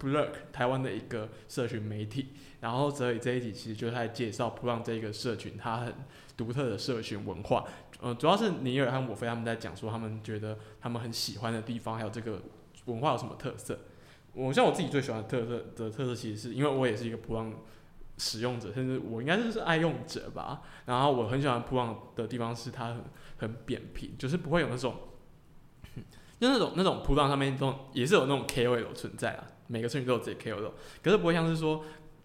[0.00, 2.30] Block 台湾的一个社群媒体。
[2.60, 5.94] 然后泽宇这一集其实就是在介绍普浪这个社群，它很
[6.36, 7.64] 独特的社群文化。
[8.00, 12.42] 呃，主要是尼尔和我飞他们在讲说，他们觉得他们很喜欢的地方，还有这个
[12.86, 13.78] 文化有什么特色。
[14.32, 17.52] 我像我自己最喜欢的特色的特色，其实是因为我也是一个普朗
[18.18, 20.62] 使用者，甚至我应该就是爱用者吧。
[20.86, 23.04] 然后我很喜欢普朗的地方是它很
[23.38, 24.94] 很扁平，就是不会有那种，
[26.40, 30.72] 就那种那种普朗上面都也是有那种 KOL 存在啊，每个社群都有自己 KOL，
[31.02, 31.84] 可是不会像是说。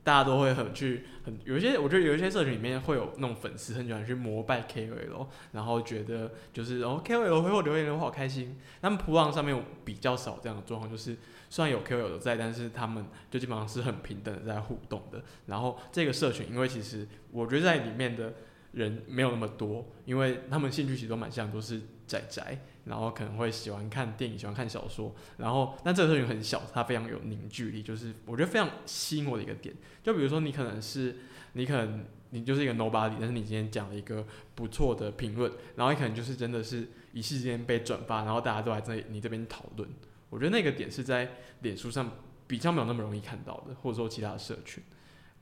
[0.10, 8.58] 大家都会很去很有一些，我觉得有一些社群里面会有那种粉丝很喜欢去膜拜 KOL，然后觉得就是哦 KOL 回我留言我好开心。
[8.82, 11.16] 他们普浪上面比较少这样的状况，就是
[11.52, 15.22] 虽然有 KOL 在，但是他们就基本上是很平等的在互动的。
[15.46, 18.34] 然后这个社群，因为其实我觉得在里面的
[18.72, 22.58] 人没有那么多，因为他们兴趣其实都蛮像，都是宅宅。
[22.86, 25.14] 然后可能会喜欢看电影，喜欢看小说。
[25.38, 29.76] 然后，但这个社群很小，它非常有凝聚力，就是我觉得非常吸引我的一个点。
[30.04, 31.18] 就比如说，你可能是
[31.54, 34.26] 你可能你就是一个 nobody，但是你今天讲了一个
[34.56, 39.90] 不错的评论，然后你可能就是真的是一时间被转发，然后大家都来在你这边讨论。
[40.30, 42.12] 我觉得那个点是在脸书上
[42.48, 44.84] 比较没有那么容易看到的，或者说其他的社群。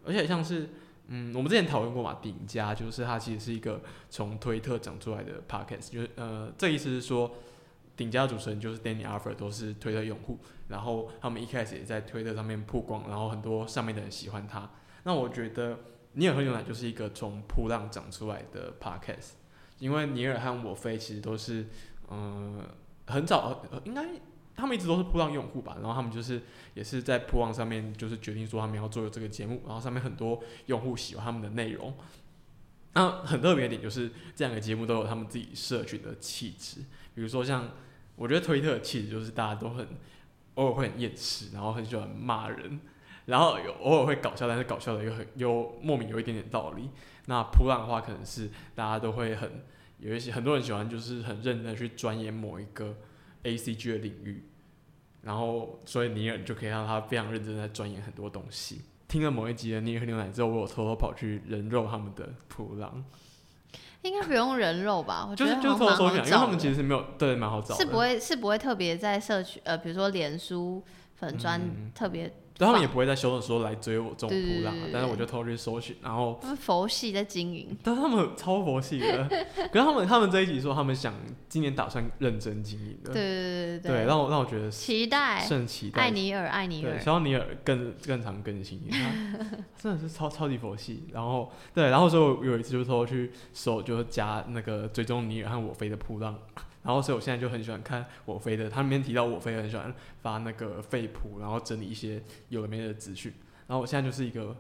[0.06, 0.70] 而且像是
[1.08, 7.32] 嗯，我们之前讨论过嘛，顶家就是它其实是一个从推特长出来的 podcast，就是呃，这意思是说，
[7.96, 10.38] 顶家主持人就是 Danny Arthur 都是推特用户，
[10.68, 14.70] 然后他们一开始也在推特上面曝光，然后很多上面的人喜欢他。
[15.04, 15.80] 那我觉得
[16.14, 19.32] 尼尔和牛奶就是一个从扑浪长出来的 podcast，
[19.80, 21.68] 因为尼尔和我飞其实都是
[22.10, 22.62] 嗯
[23.06, 24.06] 很早呃应该。
[24.58, 26.42] 他们一直都是铺浪用户吧，然后他们就是
[26.74, 31.94] 也是在铺浪上面，就是决定说他们要做这个节目，然后上面很多用户喜欢他们的内容。
[32.94, 36.82] 那很特别的点就是这两个节目都有他们自己社群的气质，
[37.14, 37.70] 比如说像
[38.16, 39.88] 我觉得推特的气质就是大家都很
[40.56, 42.80] 偶尔会很厌世，然后很喜欢骂人，
[43.26, 46.90] 然后有偶尔会搞笑，但是搞笑的又很又莫名有一点点道理。
[47.28, 49.64] 那普朗的话，可能是大家都会很
[50.00, 52.96] 有一些很多人喜欢，就是很认真去钻研某一个
[53.44, 54.44] A C G 的领域，
[55.22, 58.82] 然后所以尼尔就可以让他非常认真在钻研很多东西。
[59.08, 63.04] 听了某一集的尼尔牛奶之后，我有偷偷跑去人肉他们的普朗。
[64.04, 65.28] 应该不用人肉吧？
[65.30, 70.84] 我觉得就是偷偷讲因为他们其实没有对蛮好找，是不会是不会特别在社区呃，比如说脸书
[71.16, 71.62] 粉砖
[71.94, 72.32] 特别。
[72.66, 79.28] 他们也不会在修的时候来追我这种扑浪、啊，但是我就偷去搜寻，然后佛系在经营，但是他们超佛系的，
[79.72, 81.14] 可是他们他们这一集说他们想
[81.48, 88.82] 今年打算认真经营的，对对对对对，让我让我觉得期待，甚期待，艾尼尔艾尼尔，希望尼尔更更常更新，
[89.78, 96.38] 真的是超超级佛系，然后对，然后所以我有一次就偷偷去搜，就加那个追踪尼尔和我飞的扑浪。
[96.88, 103.34] 然后，所以我现在就很喜欢看我飞的，他里面提到我飞很喜欢发那个废谱，然后整理一些有的没的资讯。
[103.68, 104.56] 然后我现在就是一个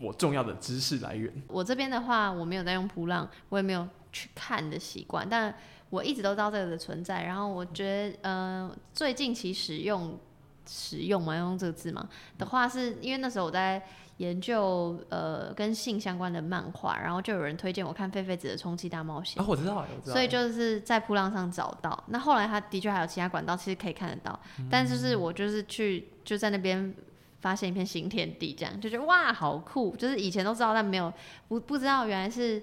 [0.00, 1.32] 我重要的知识来源。
[1.46, 5.54] 我这边的话，我没有在用扑浪，我也没有去看的习惯，但
[5.90, 7.22] 我一直都知道这个的存在。
[7.22, 10.18] 然后我觉得，呃，最近其使用
[10.66, 13.86] 使用嘛，用这个字嘛的话，是因为那时候我在。
[14.18, 19.42] 研究呃跟性相关的漫画，然后就有人推荐我看狒狒子的充气大冒险。
[19.42, 20.12] 啊，我知道，我知道。
[20.14, 22.04] 所以就是在铺浪上找到。
[22.08, 24.38] 那后来他的确还有其他管道，其实可以看得到。
[24.70, 26.94] 但就是我就是去就在那边
[27.40, 29.94] 发现一片新天地，这样就觉得哇，好酷！
[29.96, 31.12] 就是以前都知道，但没有
[31.48, 32.62] 不不知道原来是。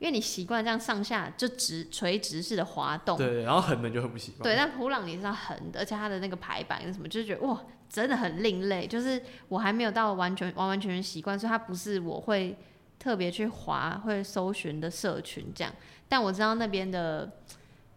[0.00, 4.42] 因为你习惯这样上下就直垂直式的滑动，对，然后横的就很不习惯。
[4.42, 7.60] 对，但普朗你知道横的，而且它的那个排版是什么，就是觉得哇，
[7.90, 8.86] 真的很另类。
[8.86, 12.56] 就是我还没有到完全完完全全习惯，所以它不是我会
[12.98, 15.70] 特别去划会搜寻的社群这样。
[16.08, 17.30] 但我知道那边的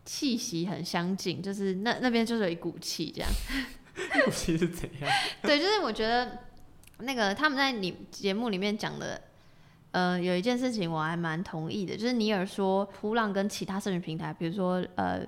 [0.04, 3.30] 气息很相近，就是那那边就是有一股气这样。
[4.26, 5.10] 股气是怎样？
[5.44, 6.40] 对，就是我觉得
[6.98, 9.22] 那个他们在你节目里面讲的。
[9.94, 15.24] 呃，有一件事情我还蛮同意的，就是尼尔说，扑浪跟其他社群平台，比如说呃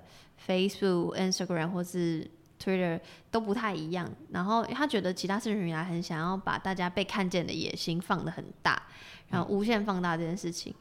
[0.48, 2.28] ，Facebook、Instagram 或是
[2.62, 3.00] Twitter
[3.32, 4.10] 都不太一样。
[4.32, 8.82] 然后他觉得其他社群平台很想要把大家被看见的野心放得很大，
[9.30, 10.74] 然后无限放大这件事情。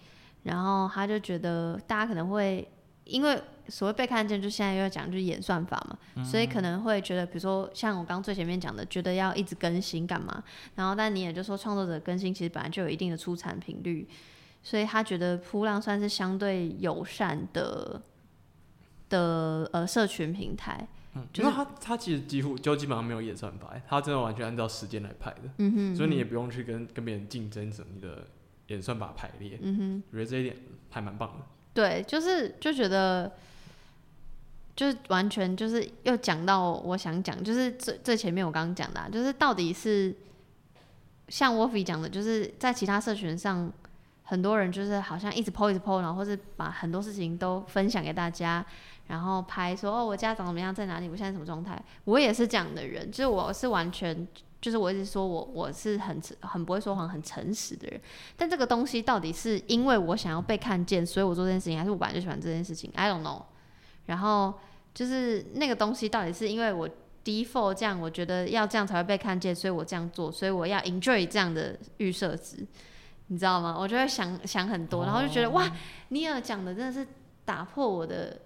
[0.43, 2.67] 然后他就觉得大家可能会
[3.05, 3.43] 因为。
[3.67, 10.45] 所谓被看见，就现在又要讲就是演算法嘛，所以可能会觉得，比如说像我刚最前面讲的，觉得要一直更新干嘛？
[10.75, 14.07] 然后但你也就说，创作者更新其实本来就有一定的出产频率，
[14.63, 18.03] 所以他觉得扑浪算是相对友善的
[19.09, 20.87] 的呃社群平台。
[21.15, 25.43] 嗯，就是他他其实几乎就基本上没有演算法，他真的完全按照时间来排的。
[25.59, 28.27] 嗯哼，所以你也不用去跟跟别人竞争什么的
[28.69, 29.59] 演算法排列。
[29.63, 30.57] 嗯哼，我觉得这一点
[30.91, 31.45] 还蛮棒的。
[31.73, 33.33] 对，就是就觉得。
[34.77, 40.13] 就是完全就是又讲到我想讲，就是最最前面我刚刚讲的，啊就是到底是
[41.29, 43.73] 像 Wolfie 讲的，就是在其他社群上，
[44.25, 48.67] 很多人就是好像一直 po 一直 po，然后或是把很多事情都分享给大家，
[49.07, 54.27] 然后拍说哦我家长怎么样，在哪里，我现在什么状态，我也是这样的人，就是我是完全
[54.61, 58.01] 就是我一直说我我是很很不会说谎、很诚实的人，
[58.37, 63.43] 但这个东西到底是因为我想要被看见，所以我做这件事情，还是我本来就喜欢这件事情？I don't know。
[64.07, 64.55] 然后
[64.95, 66.89] 就是那个东西到底是因为我
[67.25, 72.67] default 这样，我觉得要这样才会被看见，所以我这样做，所以我要 enjoy 这样的预设值，
[73.29, 73.77] 你知道吗？
[73.79, 75.71] 我就会想想很多，然后就觉得哇，
[76.09, 77.07] 尼尔讲的真的是
[77.47, 78.39] 打破我的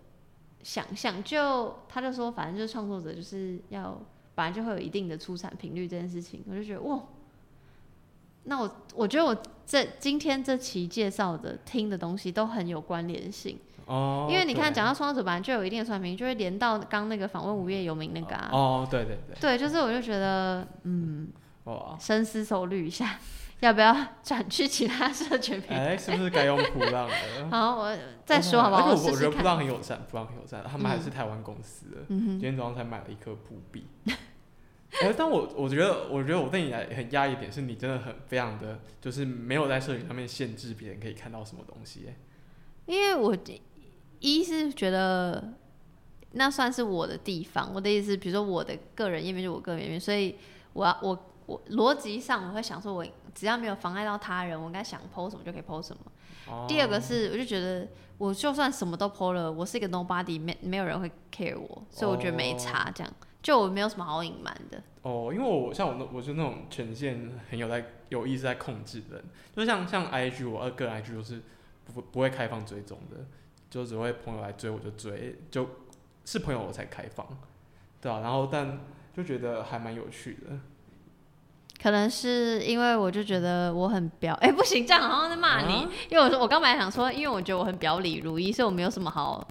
[0.63, 1.23] 想象。
[1.25, 4.01] 就他就说，反正就是创作者就是要
[4.35, 7.01] 本来就会有一定的出产频率这件事情，我就觉得哇，
[8.45, 9.37] 那我我觉得我
[9.67, 13.59] 这今天这期介绍的听的东西都很有关联性。
[13.87, 18.51] 哦，因为你看，讲到创作者本来就有一定的算评，就会连到刚那个访问无业游民那个啊。
[18.53, 19.37] 哦，对对对。
[19.41, 21.29] 对，就是我就觉得，嗯，
[21.65, 23.19] 哇，深思熟虑一下，
[23.61, 25.89] 要不要转去其他社群平台？
[25.91, 27.15] 哎，是不是该用普浪了？
[27.51, 28.91] 好，我再说好不好？
[28.91, 31.99] 我我觉得普浪很友善，普浪很友善，他们还是台湾公司的。
[32.09, 32.27] 嗯哼。
[32.31, 33.87] 今天早上才买了一颗普币。
[35.03, 42.07] 哎，但我我觉得，我觉得我对你来很压抑点是，你真的很非常的，就是没有在社群上面限制别人可以看到什么东西。
[42.87, 43.37] 因为我。
[44.21, 45.53] 一是觉得
[46.33, 50.35] 那算是我的地方，我的意思，比如说我的个人页面就我个人页面，所以
[50.73, 53.07] 我要我我逻辑上我会想说，我
[53.39, 56.66] 只要没有妨碍到他人，我应该想 PO 什么就可以 PO 什么。
[56.66, 57.86] 第二个是，我就觉得
[58.16, 64.82] 我就算什么都 PO 了，我是一个 nobody，没没有人会 care 我，所以我觉得没差，这样就我没有什么好隐瞒的。
[65.03, 69.24] 哦，因为我像我那我是那种权限很有在有意识在控制的人，
[69.55, 71.41] 就像像 IG 我二个人 IG 都是
[71.84, 73.24] 不不会开放追踪的。
[73.70, 75.68] 就只会朋友来追我就追，就
[76.24, 77.26] 是朋友我才开放，
[78.01, 78.80] 对啊，然后但
[79.14, 80.59] 就觉得还蛮有趣的。
[81.81, 85.87] 可能是因为我就觉得我很表，哎，不行，这样好像在骂你。
[86.11, 89.47] 因为我说我刚本来想说，因为我觉得我很表里如一，所以我没有什么好，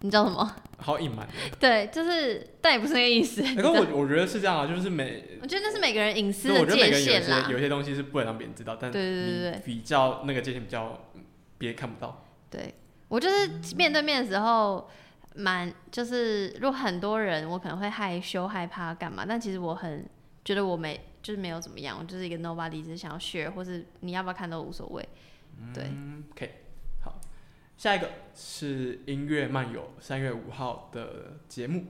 [0.00, 0.56] 你知道什么？
[0.78, 1.26] 好隐瞒。
[1.58, 3.42] 对，就是，但也不是那个意思。
[3.54, 7.48] 可我我觉得是这样啊，就是每，我觉得那是每个人隐私的界限啦。
[7.50, 11.00] 有些东西是不能让别人知道，但对对对对，比较那个界限比较
[11.58, 12.24] 别人看不到。
[12.50, 12.74] 对
[13.08, 14.88] 我就是面对面的时候，
[15.34, 20.06] 蛮就是如果很多人，我可能会害羞害怕干嘛，但其实我很
[20.44, 21.00] 觉得我没。
[21.24, 25.08] 就是没有怎么样，我就是一个 nobody，只是想要 share，或是你要不要看都无所谓。
[25.72, 26.50] 对嗯，OK，
[27.02, 27.18] 好，
[27.78, 31.86] 下一个是音乐漫游三月五号的节目，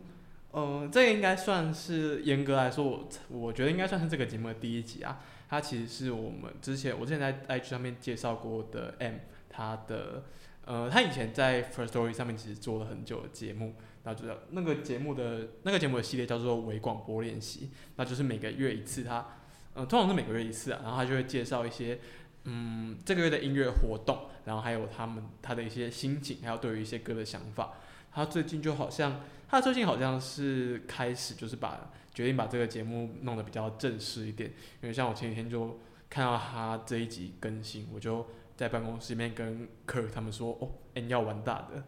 [0.53, 5.21] 呃，这个应该算是严格来说，我我觉得应该算是这个节目的第一集啊。
[5.51, 9.17] 它其实是我们之前我之前在 IG 上面介绍过的 M，
[9.49, 10.23] 他的
[10.65, 13.75] 呃，他以前在 First Story 上面其实做了很久的节目。
[14.05, 19.27] 那就那个节目的那个节目的系列叫做微广播练习，那就是每个月一次，他
[19.75, 21.99] 嗯通常是每个月一次啊，然后他就会介绍一些
[22.45, 27.73] 嗯这个月的音乐活动，然后还有他们他的一些心情，还有对于一些歌的想法。
[28.13, 34.51] 他最近就好像他最近好像是开始就是把决定把这个节目弄得比较正式一点，
[34.83, 41.83] 因为像我前几天就看到他这一集更新，我就在办公室里面跟 Kirk 他们说哦，哎你要玩大的。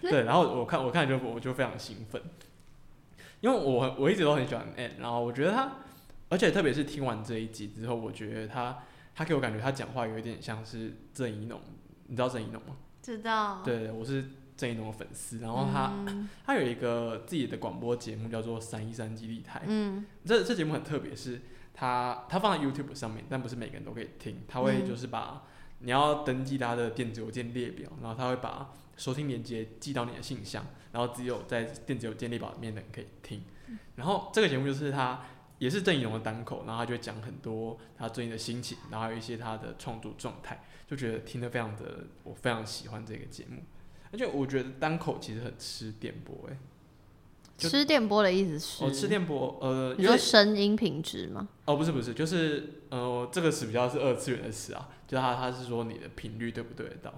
[0.00, 2.20] 对，然后我看我看就我就非常兴奋，
[3.40, 5.72] 因为我我一直都很喜欢 N，然后我觉得他，
[6.28, 8.78] 而且特别是听完这一集之后，我觉得他
[9.14, 11.60] 他给我感觉他讲话有一点像是郑怡农，
[12.06, 12.76] 你知道郑怡农吗？
[13.02, 13.62] 知道。
[13.64, 14.24] 对，我是
[14.56, 15.92] 郑怡农的粉丝，然后他
[16.44, 21.42] 他有一个自己的广播节目叫做三一三基地台，嗯，这这节目很特别，是
[21.74, 25.44] 他他放在 YouTube 上面，但不是每个人都可以听，他会就是把
[25.78, 28.72] 你要登记他的电子邮件列表，然后他会把。
[28.96, 33.42] 收听链接寄到你的信箱，然后只有在电子邮件列表里面的人可以听。
[33.94, 35.20] 然后这个节目就是他
[35.58, 43.62] 也是郑怡龙的单口，然后他就讲很多他最近的心情，然后还有一些他的创作状态，就觉得听得非常的，我非常喜欢这个节目。
[44.10, 46.56] 而且我觉得单口其实很吃电波，哎，
[47.58, 48.84] 吃电波的意思是？
[48.84, 51.48] 哦，吃电波，呃，你说声音品质吗？
[51.64, 57.12] 哦，不是不是，就是呃，这个词比较是二次元的词啊，就他他是说你的频率对不对得到，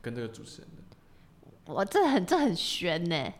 [0.00, 1.72] 跟这个主持人的。
[1.72, 3.32] 我这很这很悬呢，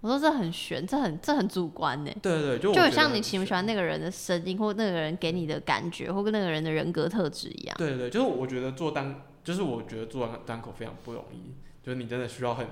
[0.00, 2.10] 我说这很悬，这很这很主观呢。
[2.22, 7.76] 对对对，就就像你喜不喜欢那个人的声音，或那个人给你的感觉，或跟那个人的人格特质一样。
[7.76, 12.66] 对对对，就是我觉得做单，就是我觉得做单口非常不容易，就是你真的需要很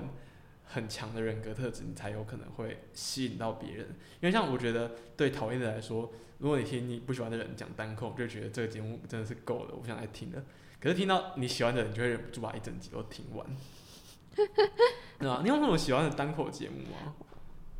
[0.73, 3.87] 很强的人格特质，你才有可能会吸引到别人。
[4.19, 10.43] 因为像我觉得对讨厌的来说，如果你听你不喜欢的人讲单口，就觉得这个节目真的是够了，我不想再听了。
[10.79, 13.45] 可是听到你喜欢的人，就会忍不住把一整集都听完。
[15.19, 17.13] 对啊，你有什么喜欢的单口节目吗？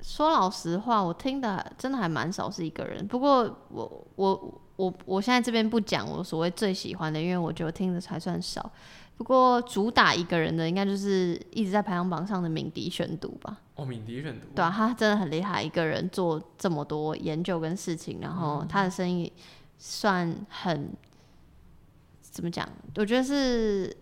[0.01, 3.07] 说老实话，我听的真的还蛮少，是一个人。
[3.07, 8.71] 不过我我我我现在这边不讲我所谓最喜欢的，因为我觉得听的才算少。
[9.17, 13.57] 不过主打一个人的，应该就是一直在排行榜上的敏迪选读吧。
[13.75, 19.31] 哦，敏迪选读，对啊，他真的很厉害，一个人做这么多研究跟事情，然后他的声音
[19.77, 20.89] 算很
[22.21, 22.67] 怎么讲？
[22.95, 23.95] 我觉得是。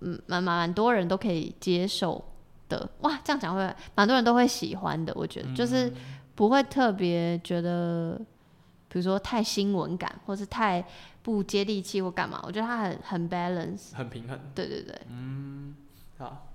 [0.00, 2.22] 嗯，蛮蛮蛮多人都可以接受
[2.68, 5.10] 的哇，这样讲会蛮多人都会喜欢的。
[5.16, 5.90] 我觉得就是
[6.34, 8.20] 不会特别觉得，
[8.94, 10.86] 比如说太新闻感，或是太
[11.20, 12.40] 不接地气或干嘛。
[12.44, 14.38] 我觉得它很很 balance，很平衡。
[14.54, 15.74] 对对对，嗯，
[16.16, 16.54] 好，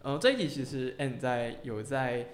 [0.00, 2.28] 呃，这一集其实 N 在有在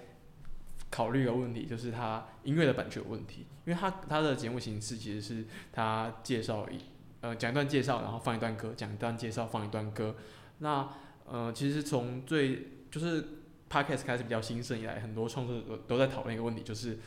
[0.91, 6.77] 考虑一个问题，就是他音乐的版权问题，因为他他的节目形式其实是他介绍一
[7.21, 10.15] 呃讲一段介绍，然后放一段歌，讲一段介绍，放一段歌。
[10.59, 10.87] 那
[11.25, 16.99] 呃，其实从最就是 podcast 开始比较兴盛以来，很多创作者都在讨论一个问题，就是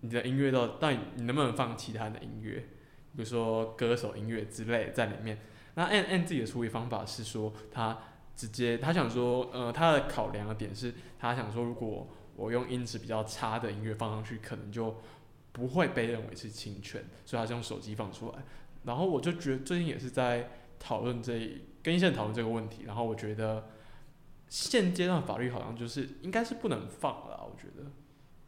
[0.00, 2.68] 你的音乐到到底你能不能放其他的音乐，
[3.14, 5.38] 比如说歌手音乐之类在里面。
[5.74, 7.98] 那 N N 自己的处理方法是说，他
[8.34, 14.96] 直接他想说，呃，他的考量的点是，他想说，如果我用音质比较差的音乐放上去，可能就
[15.52, 18.38] 不会被认为是侵权，所以他是用手机放出来。
[18.84, 21.62] 然后我就觉得最近也是在讨论这。
[21.80, 23.70] 跟医生讨论这个问题，然后我觉得
[24.48, 27.88] 现阶段法律好像就是应该是不能放了，我觉得。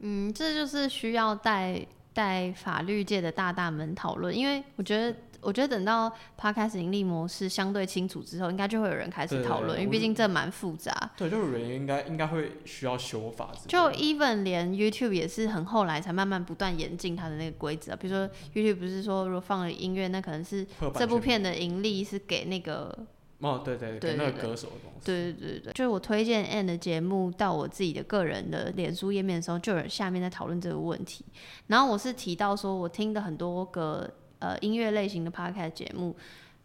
[0.00, 5.16] 嗯，这就是需要带带法律界的大大们讨论，因为我觉得。
[5.42, 10.92] 我觉得等到 Podcast 盈利模式相对清楚之后，应该就会有人开始讨论，因为毕竟这蛮复杂。
[11.16, 13.50] 对，就是人应该应该会需要修法。
[13.66, 22.94] 就 Even 连 YouTube 也是很后来才慢慢不断严禁它的那个规则，比如说 YouTube 不是说如果放了音乐，那可能是这部片的盈利是给那个
[23.40, 25.04] 哦，对对对，那个歌手的东西。
[25.04, 31.24] 对对对对，就是我推荐 Anne 的节目到我自己的个人的脸书页面的时候，就有下面在讨论这个问题。
[31.66, 36.16] 然后我是提到说，我听的很多个呃音乐类型的 podcast 节目。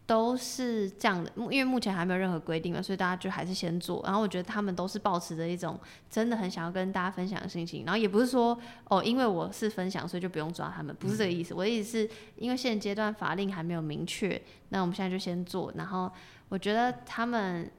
[0.08, 4.00] 都是这样的，因为目前还没有任何规定嘛，所以大家就还是先做。
[4.04, 5.76] 然后我觉得他们都是保持着一种
[6.08, 7.84] 真的很想要跟大家分享的心情。
[7.84, 11.54] 然后也不是说哦，因为我是分享，所以就不用抓他们，不是这个意思。
[11.54, 15.72] 我的意思是因为现阶段法令还没有明确，那我们现在就先做。
[15.74, 16.08] 然后
[16.48, 17.70] 我觉得他们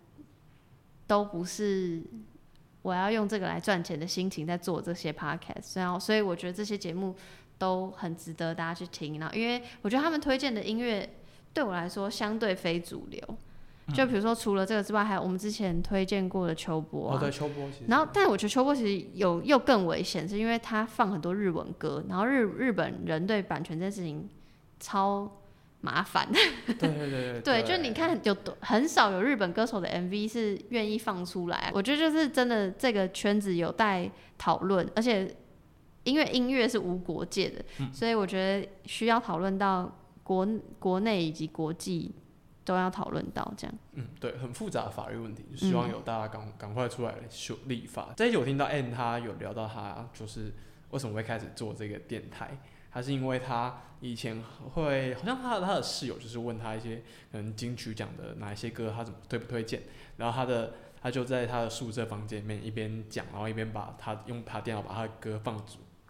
[1.06, 2.02] 都不是
[2.82, 7.16] 我要用这个来赚钱的心情在做这些 podcast，然后所以我觉得这些节目
[7.58, 9.20] 都很值得大家去听。
[9.20, 11.10] 然后因为我觉得他们推荐的音乐。
[11.54, 13.20] 对我来说，相对非主流。
[13.92, 17.20] 就比如说，除了这个之外，还有我们之前推荐过的秋波啊。
[17.20, 17.68] 对，秋波。
[17.88, 24.30] 然后，但我觉得秋波其实有又更危险，是因为他放很多日文歌，然后日日本人对版权这件事情
[24.80, 25.32] 超
[25.88, 26.28] 麻烦。
[26.66, 27.64] 对对对 对。
[27.64, 31.72] 就你看，有很少有日本歌手的 MV 是愿意放出来。
[31.74, 35.34] 我觉得就是真的，这个圈子有待讨论，而且
[36.04, 37.64] 因为音乐是无国界的，
[37.94, 39.94] 所以我觉得需要讨论到。
[40.28, 40.46] 国
[40.78, 42.14] 国内以及国际
[42.66, 48.10] 都要讨论到这样，嗯，对，很复杂的法律问题，希望有大家赶赶快出来修立法。
[48.18, 50.52] 这一集我听到 N 他有聊到他就是
[50.90, 52.60] 为什么会开始做这个电台，
[52.98, 54.42] 还是因为他以前
[54.74, 59.84] 会好像他他的室友就是问他一些可能金曲奖的哪一些歌他怎么推不推荐，
[60.18, 65.64] 然后他的他就在他的宿舍房间里面一边讲，然后一边把他用他电脑把他的歌放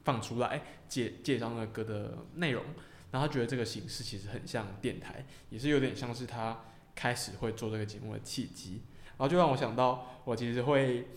[0.06, 2.64] 放出来，介介绍那个歌的内容。
[3.12, 6.62] 然后他觉得这个形式其实很像电台，也是有点像是他
[6.96, 8.84] 开始会做这个节目的契机。
[9.18, 11.10] 然后就让我想到，我其实会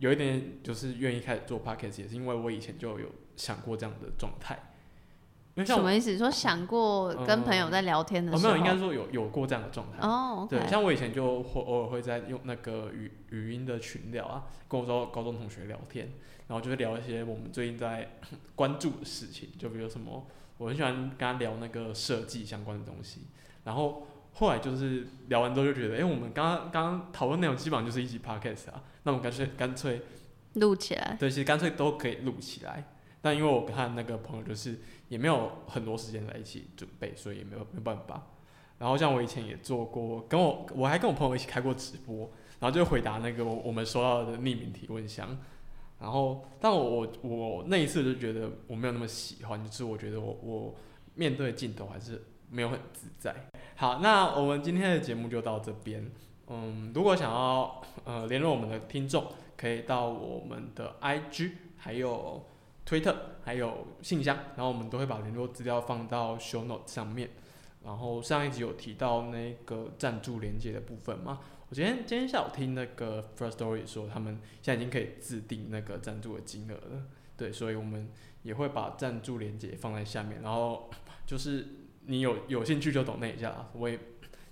[0.00, 3.06] 有一点就是愿意开始做 podcast，也是因为我以前就有
[3.36, 4.58] 想过这样的状态。
[5.66, 6.16] 什么意思？
[6.16, 8.52] 说想过跟朋友在聊天的时候？
[8.54, 9.98] 没有，应该说有有过这样的状态。
[10.06, 16.12] 哦，对，像我以前就会偶尔会在用那个语语音的群聊啊，跟我说高中同学聊天，
[16.48, 18.16] 然后就会聊一些我们最近在
[18.56, 20.26] 关注的事情，就比如什么。
[20.58, 23.22] 我很喜欢跟他聊那个设计相关的东西，
[23.64, 30.02] 然后后来就是聊完之后就觉得，哎，我们刚刚刚刚讨论内容基本上就是一集 podcast 啊，那我们干脆干脆
[30.54, 31.16] 录起来。
[31.18, 32.84] 对，其实干脆都可以录起来。
[33.20, 34.78] 但因为我跟他那个朋友就是
[35.12, 38.28] 也没有很多时间在一起准备，所以也没有没办法。
[38.78, 45.36] 然后像我以前也做过，跟我我还跟我朋友一起开过直播，然后就回答那个我们收到的匿名提问箱。
[46.00, 50.74] 然后，但我我我那一次就觉得我没有那么喜欢，就是我觉得我我
[51.14, 53.36] 面对镜头还是没有很自在。
[53.76, 56.10] 好，那我们今天的节目就到这边。
[56.48, 59.26] 嗯，如果想要呃联络我们的听众，
[59.58, 62.44] 可以到我们的 IG，还有
[62.84, 67.30] 推特，还有信箱，然后我们都会把联络资料放到 Show Note 上面。
[67.84, 71.40] 然后上一集有提到那个赞助连接的部分嘛？
[71.68, 77.02] 我今天今天下午听那个 First Story 说，他们现在已经可以自定那个赞助的金额了。
[77.36, 78.08] 对，所以我们
[78.42, 80.42] 也会把赞助连接放在下面。
[80.42, 80.90] 然后
[81.26, 81.66] 就是
[82.06, 83.98] 你有有兴趣就懂那一下，我也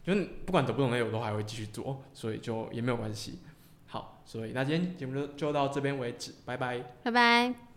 [0.03, 3.39] 就是不管懂不懂那，我都还会继续做，所以就也没有关系。
[3.87, 7.70] 好，所以那今天节目就就到这边为止，拜拜，拜拜。